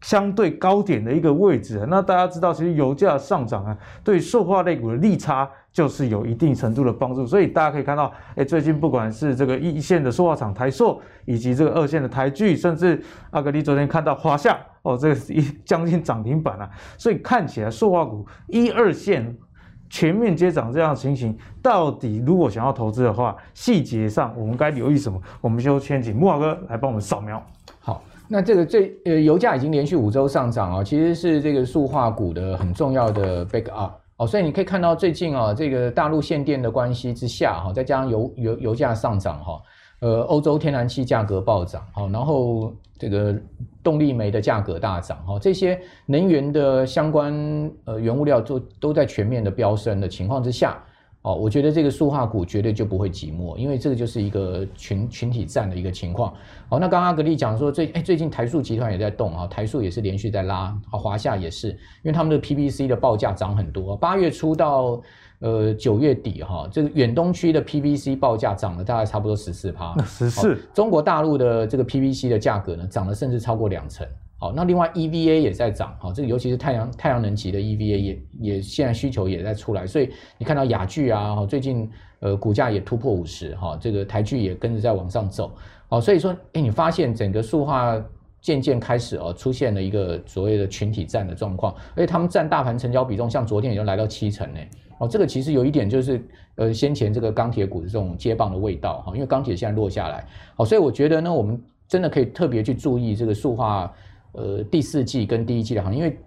[0.00, 7.26] 相对高点的一个位置，那大家知道，其实油价上涨啊，对塑化类股的利差就是有一定程度的帮助。
[7.26, 16.70] 所以大家可以看到，哎，最近不管是这个一线的塑化厂台塑，以及这个二线的台聚，甚至阿格力昨天看到华夏，哦，这个一将近涨停板啊。
[16.96, 19.36] 所以看起来塑化股一二线
[19.90, 25.20] 全面接涨这样的情形，到底如果想要投资的话，细节上我们该留意什么？
[25.40, 27.44] 我们就先请木华哥来帮我们扫描。
[27.80, 28.00] 好。
[28.28, 39.60] 那这个最呃，油价已经连续五周上涨啊，其实是这个塑化股的很重要的 backup 哦，所以你可以看到最近啊，这个大陆限电的关系之下哈，再加上油油油价上涨哈，
[40.00, 43.34] 呃，欧洲天然气价格暴涨哈，然后这个
[43.82, 47.32] 动力煤的价格大涨哈，这些能源的相关
[47.86, 50.78] 呃原物料都都在全面的飙升的情况之下。
[51.28, 56.32] 哦，我觉得这个塑化股绝对就不会寂寞，因为这个就是一个群群体战的一个情况。
[56.70, 64.98] 好，那刚刚阿格力讲说最哎最近台塑集团也在动啊，台塑也是连续在拉，啊华夏也是，因为他们的 PVC 的报价涨很多，八月初到
[65.40, 74.06] 呃九月底哈，这个远东区的 PVC 报价涨了大概差不多十四趴，十四，中国大陆的这个 PVC 的价格呢涨了甚至超过两成。
[74.40, 80.08] 好，那另外 EVA 也在涨，好，这个尤其是太阳太阳能级的 EVA 也也现在需求也在出来，所以
[80.38, 85.50] 你看到雅聚啊，最近呃股价也突破五十，哈，这个台聚也跟着在往上走，
[85.88, 88.00] 好，所以说，哎，你发现整个塑化
[88.40, 94.60] 渐渐开始哦出现了一个所谓的群体战的状况，而且他们占大盘成交比重，像昨天已经来到七成呢，
[94.98, 96.24] 哦，这个其实有一点就是
[96.54, 100.24] 呃先前这个钢铁股的这种接棒的味道哈，因为钢铁现在落下来，
[100.54, 103.92] 好，所以我觉得呢，我们真的可以特别去注意这个塑化。
[104.32, 106.18] 呃，第四季跟第一季的行情，因为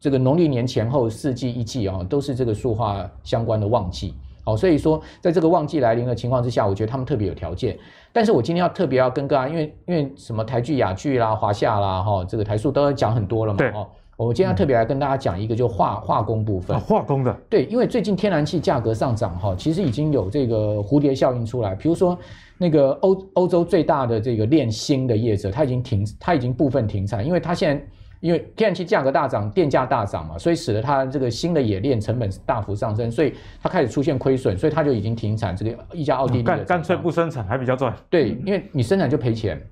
[0.00, 4.14] 这个农历年前后四季一季啊，都是这个塑化相关的旺季，
[4.44, 7.78] 好，所以说在这个旺季来临的情况之下，我觉得他们特别有条件。
[8.12, 13.88] 但是我今天要特别要跟大家，因为因为什么台剧、雅剧啦、华夏啦，哈，这个台塑都要讲很多了嘛，哦，
[14.18, 22.18] 我今天要特别来跟大家讲一个，就化化工部分，化工的，对，因为最近天然气价格上涨，哈，其实已经有这个蝴蝶效应出来，比如说。
[22.60, 27.86] 那个欧欧洲最大的这个炼锌的业者，他已经停，他已经部分停产，因为他现在
[28.18, 35.54] 因为天然气价格大涨，电价大涨嘛，所以使得他这个新的冶炼成本大幅上升，所以它开始出现亏损，所以它就已经停产。
[35.54, 37.94] 这个一家奥地利的，干干脆不生产还比较赚。
[38.10, 39.64] 对，因为你生产就赔钱。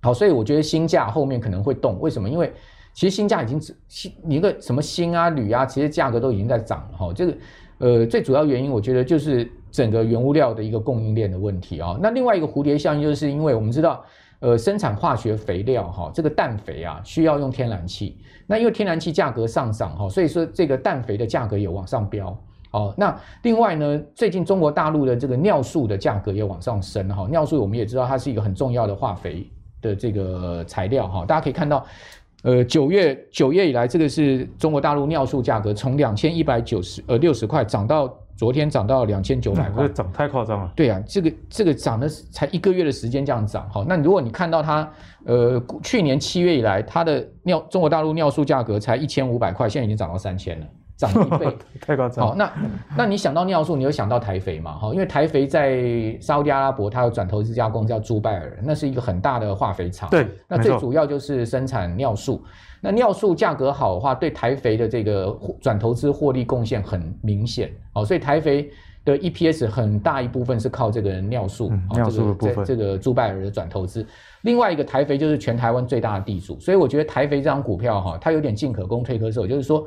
[0.00, 2.30] 好，所以我觉得锌价后面可能会动，为什么？
[2.30, 2.50] 因为
[2.94, 7.12] 其实锌价已经锌一个什么锌啊铝啊，其实价格都已经在涨了哈。
[7.14, 7.34] 这个
[7.78, 9.50] 呃最主要原因，我觉得就是。
[9.72, 14.04] 整个原物料的一个供应链的问题啊，那另外一个蝴蝶效应，就是因为我们知道，
[14.40, 22.38] 呃，生产化学肥料哈，这个氮肥啊需要用天然气，那因为天然气价格上涨哈，所以说这个氮肥的价格也往上飙
[22.72, 22.92] 哦。
[22.98, 31.82] 那另外呢，最近中国大陆的这个尿素的价格也往上升哈，尿素我们也知道它是一个很重要的化肥的这个材料哈，大家可以看到，
[32.42, 38.12] 呃，九月九月以来，这个是中国大陆尿素价格从两千一百九十呃六十块涨到。
[38.34, 40.72] 昨天涨到两千九百块，涨太夸张了。
[40.74, 44.90] 对啊，这个这个涨的才一个月的时间这样涨，好，那如果你看到它，
[45.26, 50.66] 呃，去年七月以来它的尿中国大陆尿素价格才一千五百块，现在已经涨到三千了，
[51.10, 52.28] 涨一倍， 太夸张。
[52.28, 52.52] 好，那
[52.96, 54.72] 那你想到尿素，你有想到台肥嘛？
[54.72, 60.08] 哈，因为台肥在沙特阿拉伯，它有转投资加工叫朱拜尔，那是一个很大的化肥厂。
[60.10, 62.42] 对，那最主要就是生产尿素。
[62.80, 68.68] 那尿素价格好的话，对台肥的这个转投资获利贡献很明显哦，所以台肥
[69.04, 74.04] 的 EPS 很大一部分是靠这个尿素，嗯、尿素的部分，这个朱拜尔的转投资。
[74.42, 79.86] 另外一个台肥就是全台湾最大的地主，所以我觉得台肥这张股票哈，它有点进可攻退可守，就是说，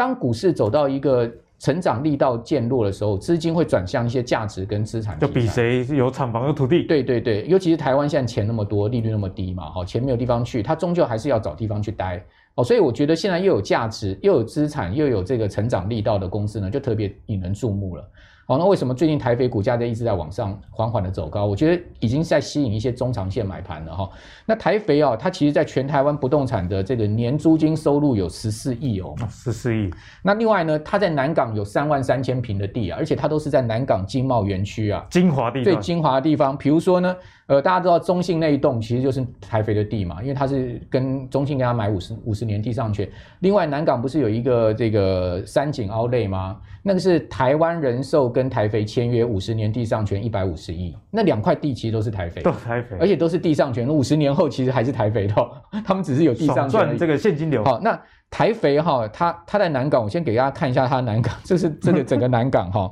[0.00, 1.30] 当股市走到一个。
[1.62, 6.84] 成长力道渐弱的时候，资金会转向一些价值跟资产，就比谁有厂房有土地。
[6.84, 12.24] 对对对，尤其是台湾现在钱那么多，利率那么低嘛，好，钱没有地方去，它终究还是要找地方去待。
[12.54, 18.10] 哦，所以我觉得现在又有价值，又有资产，又有这个成长力道的公司呢，就特别引人注目了。
[18.50, 21.46] 好，那为什么最近台肥股价在一直在往上缓缓的走高？
[21.46, 24.10] 我觉得已经在吸引一些中长线买盘了哈。
[24.44, 29.88] 那台肥啊，它其实在全台湾不动产的这个年租金收入有十四亿哦，十四亿。
[30.20, 36.58] 那另外呢，它在南港有三万三千坪的地啊，而且它都是在南港经贸园区啊，精华地最精华的地方。
[36.58, 37.14] 比如说呢。
[37.50, 43.10] 呃，大家知道中信那一栋其实就是台肥的地嘛，因为它是跟中信跟他买五十五十年地上权。
[43.40, 46.56] 另外，南港不是有一个这个三井奥莱吗？
[46.80, 55.34] 那个是台湾人寿跟台肥签约五十年地上权一百五十亿，那两块地其实都是台肥，都台肥，而且都是地上权，五十年后其实还是台肥的，
[55.84, 57.64] 他们只是有地上权赚这个现金流。
[57.64, 62.88] 好，那台肥哈，它它在南港，我先给大家看一下它南港，这是这个整个南港哈，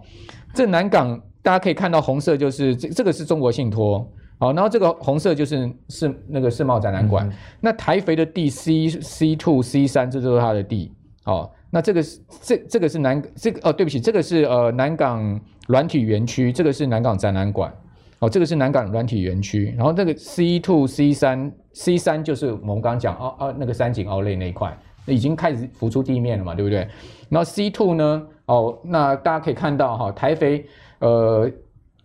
[0.52, 4.04] 这南港大家可以看到红色就是这这个是中国信托。
[4.39, 10.93] 好，然后这个红色就是世那个世贸展览馆，嗯、那台肥的地 C C two C 三，这就是它的地。
[11.24, 17.72] 好，那这个是这这个是南这个哦，对不起，这个是呃南港软体园区，这个是南港展览馆。
[18.20, 24.72] 哦，这个是南港软体园区，然后这个 C two C 三 C 三就是我们刚刚讲哦哦那个三井奥莱那一块，
[25.07, 26.86] 已经开始浮出地面了嘛，对不对？
[27.28, 30.64] 然后 C two 呢，哦，那大家可以看到哈，台肥
[31.01, 31.51] 呃。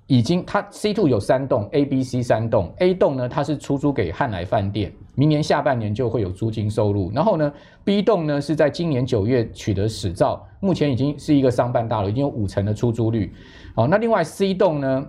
[0.07, 2.73] 已经，它 C two 有三栋，A、B、C 三栋。
[2.79, 7.09] A 栋呢，它是出租给汉来饭店，明年下半年就会有租金收入。
[7.15, 7.51] 然后呢
[7.85, 13.33] ，B 栋呢是在今年九月取得使照，目前已经是一个商办大楼，已经有五成的出租率。
[13.75, 15.07] 好，那另外 C 栋呢，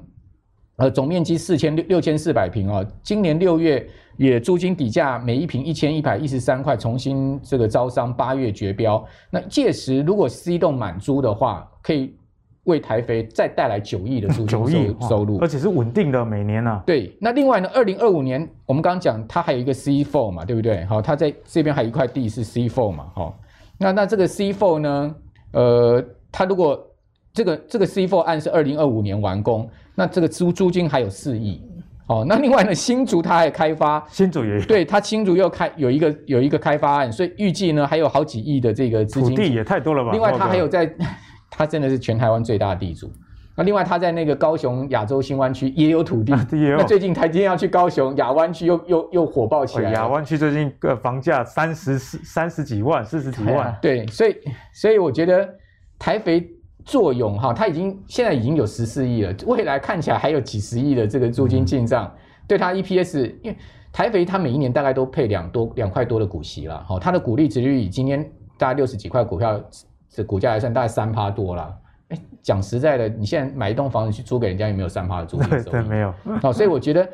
[0.76, 3.84] 呃，总面积四千六六千四百平啊，今年六月
[4.16, 9.04] 也租金底价每一平一千一百一十三块，重新这个招商，八月绝标。
[9.28, 12.14] 那届时如果 C 栋满租的话，可以。
[12.64, 16.82] 为台肥再带来九亿的租金收亿收入，而且是稳定的每年啊。
[16.86, 20.84] 对，那另外呢，二零二五年我们刚刚讲它还有一个 C4 嘛，对不对？
[20.86, 23.38] 好，它在这边还有一块地是 C4 嘛，好，
[23.78, 25.14] 那那这个 C4 呢，
[25.52, 26.78] 呃，它如果
[27.32, 31.62] 这个这个 C4 案是二零二五年完工，那这个租租金还有四亿。
[32.06, 39.30] 哦，那另外呢，新竹它还开发，新竹也有，对，它新竹又开有一个有一个开发案，所以预计呢还有好几亿的这个资金。
[39.30, 40.12] 土地也太多了吧？
[40.12, 40.84] 另外，它还有在，
[41.56, 43.10] 它真的是全台湾最大的地主。
[43.56, 46.76] 那另外，他在那个高雄亚洲新湾区也有土地，也有。
[46.76, 49.92] 那最近台积电要去高雄亚湾区又又又火爆起来。
[49.92, 53.76] 亚湾区最近个房价三十四三十几万，四十几万。
[53.80, 54.36] 对，所以
[54.72, 55.48] 所以我觉得
[55.98, 56.50] 台肥。
[56.84, 62.12] 作用哈，它已经现在已经有十四亿了，未来看起来还有几十亿的这个租金进账，嗯、
[62.46, 63.56] 对它 EPS，因为
[63.90, 68.22] 台肥它每一年大概都配两多两块多的股息了，哈，它的股利殖利率今天
[68.58, 69.58] 大概六十几块股票，
[70.14, 71.76] 这股价来算大概三趴多了，
[72.08, 75.62] 哎，讲实在的，你现在买一栋房子去租给人家，有没有三趴的租金收益？
[75.64, 76.14] 对，对，没有。
[76.40, 77.08] 好，所以我觉得。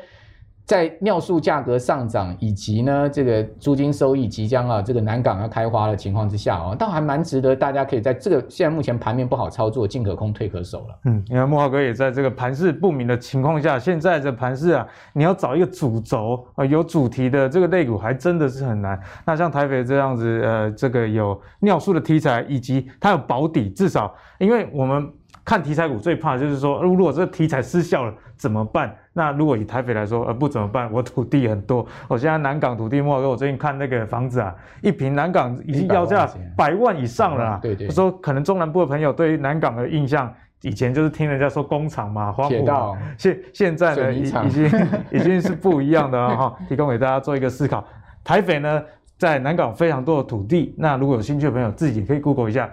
[0.65, 10.99] 在尿素价格上涨以及呢，这个租金收益即将啊，这个南港要开花的情况之下哦，倒还蛮值得大家可以在这个现在目前盘面不好操作，进可攻退可守了。
[11.05, 18.97] 嗯，你看慕驊哥也在这个盘势不明的情况下，现在这盘势啊，你要找一个主轴啊，有主题的这个类股还真的是很难。
[19.25, 25.11] 那像台肥这样子，呃，这个有尿素的题材，以及它有保底，至少因为我们。
[25.43, 28.95] 看题材股最怕就是说，如果这个题材失效了怎么办？
[29.13, 30.89] 那如果以台北来说，呃，不怎么办？
[30.91, 37.59] 我土地很多， 我现在南港土地，慕驊哥，我最近看那个房子啊，一平南港已经要价百万以上了。
[37.61, 37.89] 对对。
[37.89, 40.31] 说可能中南部的朋友对于南港的印象，
[40.61, 46.55] 以前就是听人家说工厂嘛，黄埔嘛，现现在呢，已已经 已经是不一样的了哈。
[46.69, 47.83] 提供给大家做一个思考。
[48.23, 48.81] 台北呢，
[49.17, 52.69] 在南港非常多的土地，那如果有兴趣的朋友，自己可以 Google 一下。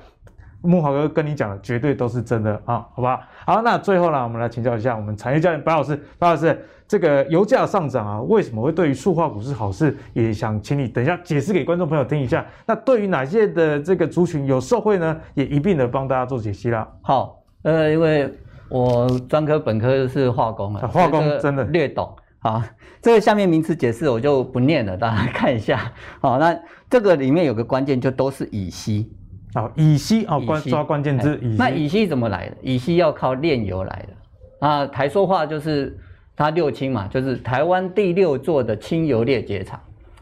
[0.60, 3.20] 慕驊哥跟你讲的绝对都是真的啊，好吧？
[3.46, 9.96] 好，那最后呢，我们来请教一下我们产业教练白老师，白老师，这个油价上涨啊，为什么会对于塑化股是好事？
[10.14, 12.44] 也想请你等一下解释给观众朋友听一下。
[12.66, 15.16] 那对于哪些的这个族群有受惠呢？
[15.34, 16.86] 也一并的帮大家做解析啦。
[17.02, 18.32] 好，呃，因为
[18.68, 22.12] 我专科本科是化工啊，化工真的略懂。
[22.40, 22.62] 好，
[23.00, 25.92] 这个下面名词解释我就不念了，大家看一下。
[26.20, 26.56] 好，那
[26.90, 29.10] 这个里面有个关键，就都是乙烯。
[29.54, 31.38] 好，乙烯哦，关抓关键字。
[31.42, 31.56] 乙。
[31.56, 32.56] 那乙烯怎么来的？
[32.62, 34.66] 乙烯要靠炼油来的。
[34.66, 35.98] 啊，台塑化就是
[36.36, 39.80] 它六氢嘛，就是台湾第六座的清油裂解厂。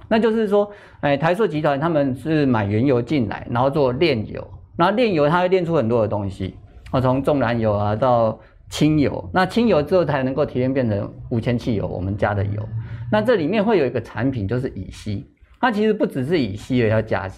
[0.09, 0.70] 那就是说，
[1.01, 4.47] 哎，台塑集团他们是买原油进来，然后做炼油，
[4.77, 6.55] 然后炼油它会炼出很多的东西，
[6.93, 8.39] 啊，从重燃油啊到
[8.70, 12.62] 轻油，那轻油之后才能够提炼变成无铅汽油，我们加的油。
[13.11, 15.27] 那这里面会有一个产品就是乙烯，
[15.61, 17.30] 它其实不只是乙烯，也要加。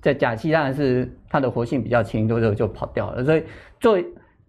[0.00, 3.24] 在甲烯当然是它的活性比较轻，多就就跑掉了。
[3.24, 3.44] 所以
[3.80, 3.98] 做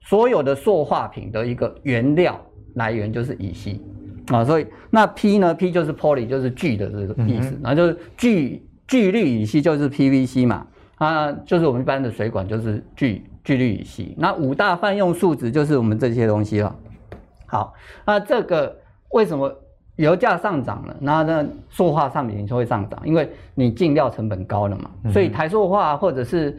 [0.02, 2.40] 所有的塑化品的一个原料
[2.74, 3.80] 来源就是乙烯
[4.28, 4.44] 啊。
[4.44, 7.58] 所以那 P 呢？P 就是 poly，就是聚的这个意思。
[7.64, 10.66] 然后就是聚聚氯乙烯就是 PVC 嘛，
[10.96, 14.16] 啊，就是我们一般的水管就是聚聚氯乙烯。
[14.18, 16.76] 那五大泛用树脂就是我们这些东西了。
[17.46, 17.74] 好，
[18.06, 18.76] 那这个
[19.12, 19.56] 为什么？
[19.98, 26.58] 油价上涨了，那那塑化商品就会上涨，因为你进料成本高了嘛，所以台塑化或者是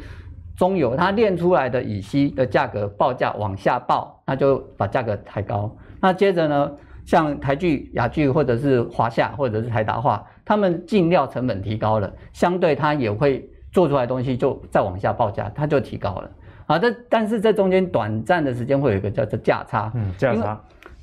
[0.57, 5.69] 中油，它炼出来的乙烯的价格报价往下报，那就把价格抬高。
[6.01, 6.73] 那接着呢，
[7.05, 16.31] 像台聚、雅聚或者是华夏或者是台达化，他们进料成本提高了，相对它也会做出来的东西就再往下报价，它就提高了。
[16.67, 20.61] 好，这但是这中间短暂的时间会有一个叫做价差，嗯，价差。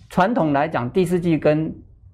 [0.09, 1.73] 传统来讲，第四季跟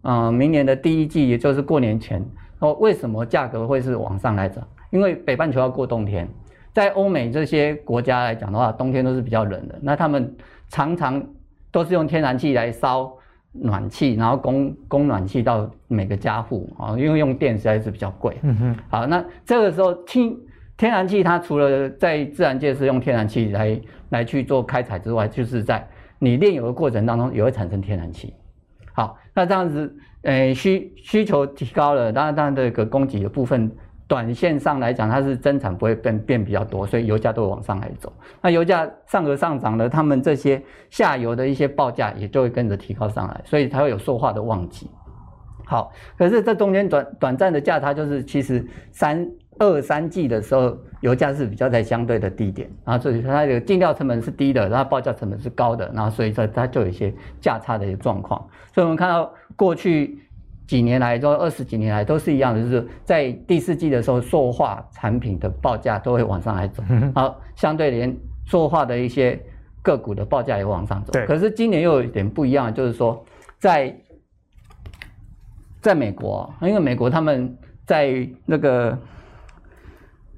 [0.09, 2.25] 嗯，明年的第一季，也就是过年前，
[2.59, 4.65] 哦，为什么价格会是往上来涨？
[4.89, 6.25] 因为北半球要过冬天，
[6.73, 10.33] 在欧美这些国家来讲的话，冬天都是比较冷的，那他们
[10.69, 11.21] 常常
[11.71, 13.11] 都是用天然气来烧
[13.51, 18.37] 暖气，然后供供暖气到每个家户啊，因为用电实在是比较贵。
[18.43, 18.75] 嗯哼。
[18.89, 20.39] 好，那这个时候，氢
[20.77, 23.81] 天然气它除了在自然界是用天然气来
[24.11, 25.85] 来去做开采之外，就是在
[26.17, 28.33] 你炼油的过程当中也会产生天然气。
[29.37, 33.71] 那这样子，诶，需需求提高了，当然，当然这个供给的部分，
[34.07, 38.11] 短线上来讲，它是增产不会变变比较多，所以油价都会往上来走。
[38.41, 40.59] 那油价上额上涨了，他们这些
[40.89, 44.89] 下游的一些报价也就会跟着提高上来，所以才会有塑化的旺季。
[45.65, 49.29] 好，可是这中间短短暂的价差就是，其实三。
[49.59, 58.39] 二三季的时候，油价是比较在相对的低点，然后所以它的进料成本是低的，然后报价成本是高的，然后所以说它就有一些价差的一个状况。
[58.73, 60.17] 所以我们看到过去
[60.67, 66.83] 几年来，都二十几年来都是一样的，就是在第四季的时候，塑化产品的报价都会往上来走，
[67.15, 69.39] 好，相对连塑化的一些
[69.81, 71.13] 个股的报价也往上走。
[71.13, 71.25] 对。
[71.25, 73.23] 可是今年又有一点不一样，就是说
[73.59, 73.95] 在
[75.81, 78.97] 在美国，因为美国他们在那个。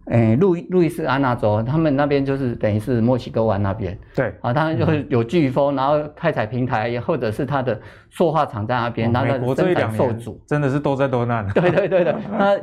[0.10, 7.80] 诶，路路易斯安那州，他们那边就是等于是墨西哥湾那边，对啊，他们就是有飓风，然后开采平台，也或者是它的
[8.10, 11.48] 塑化厂在那边，那美国这一两年真的是多灾多难。
[11.50, 12.60] 对对对的， 那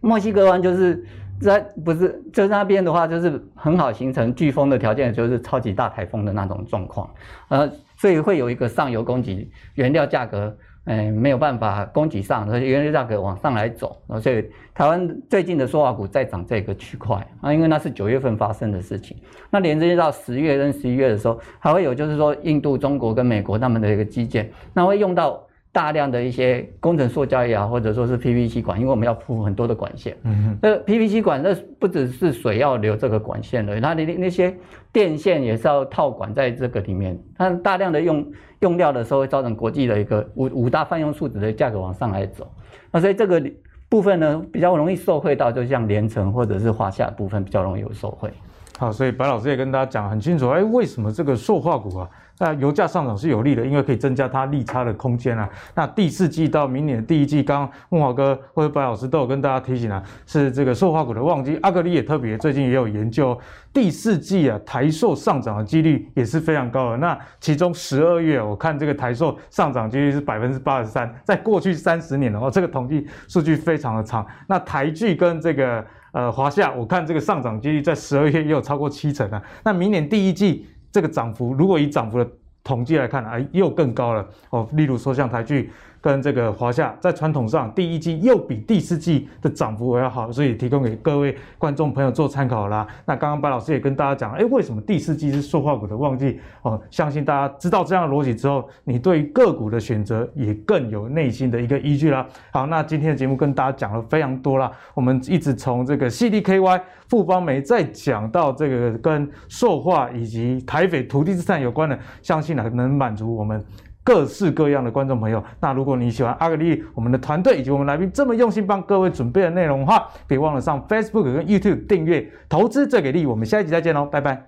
[0.00, 1.04] 墨西哥湾就是
[1.40, 7.08] 在不是就是那边的话，就是很好形成飓风的条件，就是超级大台风的那种状况，
[7.50, 10.56] 呃，所以会有一个上游供给原料价格。
[10.84, 19.16] 哎，没有办法供给上，所以原油价格往上来走，所以台湾最近的塑化股在涨这个区块啊，因为那是九月份发生的事情。
[19.50, 25.40] 那连接到十月跟十一月的时候，还会有就是说印度、中国跟美国他们的一个基建，那会用到
[25.72, 30.16] 大量的一些工程塑胶也好，或者说是 PVC 管，因为我们要铺很多的管线。
[30.22, 34.54] 嗯哼，那 PVC 管那不只是水要流这个管线的，它的那些
[34.92, 38.26] 电线也是要套管在这个里面，它大量的用。
[38.60, 42.46] 用料的时候会造成国际的一个五五大泛用树脂的价格往上来走，
[42.90, 43.42] 那所以这个
[43.88, 48.30] 部分呢比较容易受惠到，就像连城或者是华夏部分比较容易有受惠。
[48.78, 52.10] 好，所以白老师也跟大家讲很清楚，哎，为什么这个塑化股啊？
[52.40, 55.46] 那油价上涨是有利的，因为可以增加它利差的空间啊。
[55.74, 61.58] 那第四季到明年第一季，刚刚慕驊哥或者白老师都有跟大家提醒啊，是这个塑化股的旺季。
[61.60, 63.38] 阿格力也特别最近也有研究，
[63.74, 66.96] 第四季啊台塑上涨的几率也是非常高的。
[66.96, 74.26] 那其中十二月我看这个台塑上涨几率是百分之八十三，在过去三十年的话，这个统计数据非常的长。
[74.46, 79.42] 那台剧跟这个呃华夏，我看这个上涨几率在十二月也有超过七成啊。
[79.62, 80.66] 那明年第一季。
[80.92, 82.30] 这个涨幅，如果以涨幅的
[82.62, 84.68] 统计来看，哎，又更高了哦。
[84.72, 85.70] 例如说，像台剧。
[86.00, 92.86] 跟这个华夏在传统上第一季又比第四季的涨幅要好，所以提供给各位观众朋友做参考啦。
[93.04, 96.40] 那刚刚白老师也跟大家讲，哎，为什么第四季是塑化股的旺季？
[96.62, 102.26] 哦，相信大家知道这样的逻辑之后，你对于个股的选择也更有内心的一个依据啦。
[102.50, 113.62] 好，那今天的节目跟大家讲了非常多啦，我们一直从这个 CDKY 富邦媒再讲到这个跟塑化以及台北土地资产有关的，相信呢能满足我们。
[114.02, 123.26] 各式各样的观众朋友，那如果你喜欢阿格丽，我们的团队以及我们来宾这么用心帮各位准备的内容的话，别忘了上 Facebook 跟 YouTube 订阅，投资最给力。
[123.26, 124.46] 我们下一集再见喽，拜拜。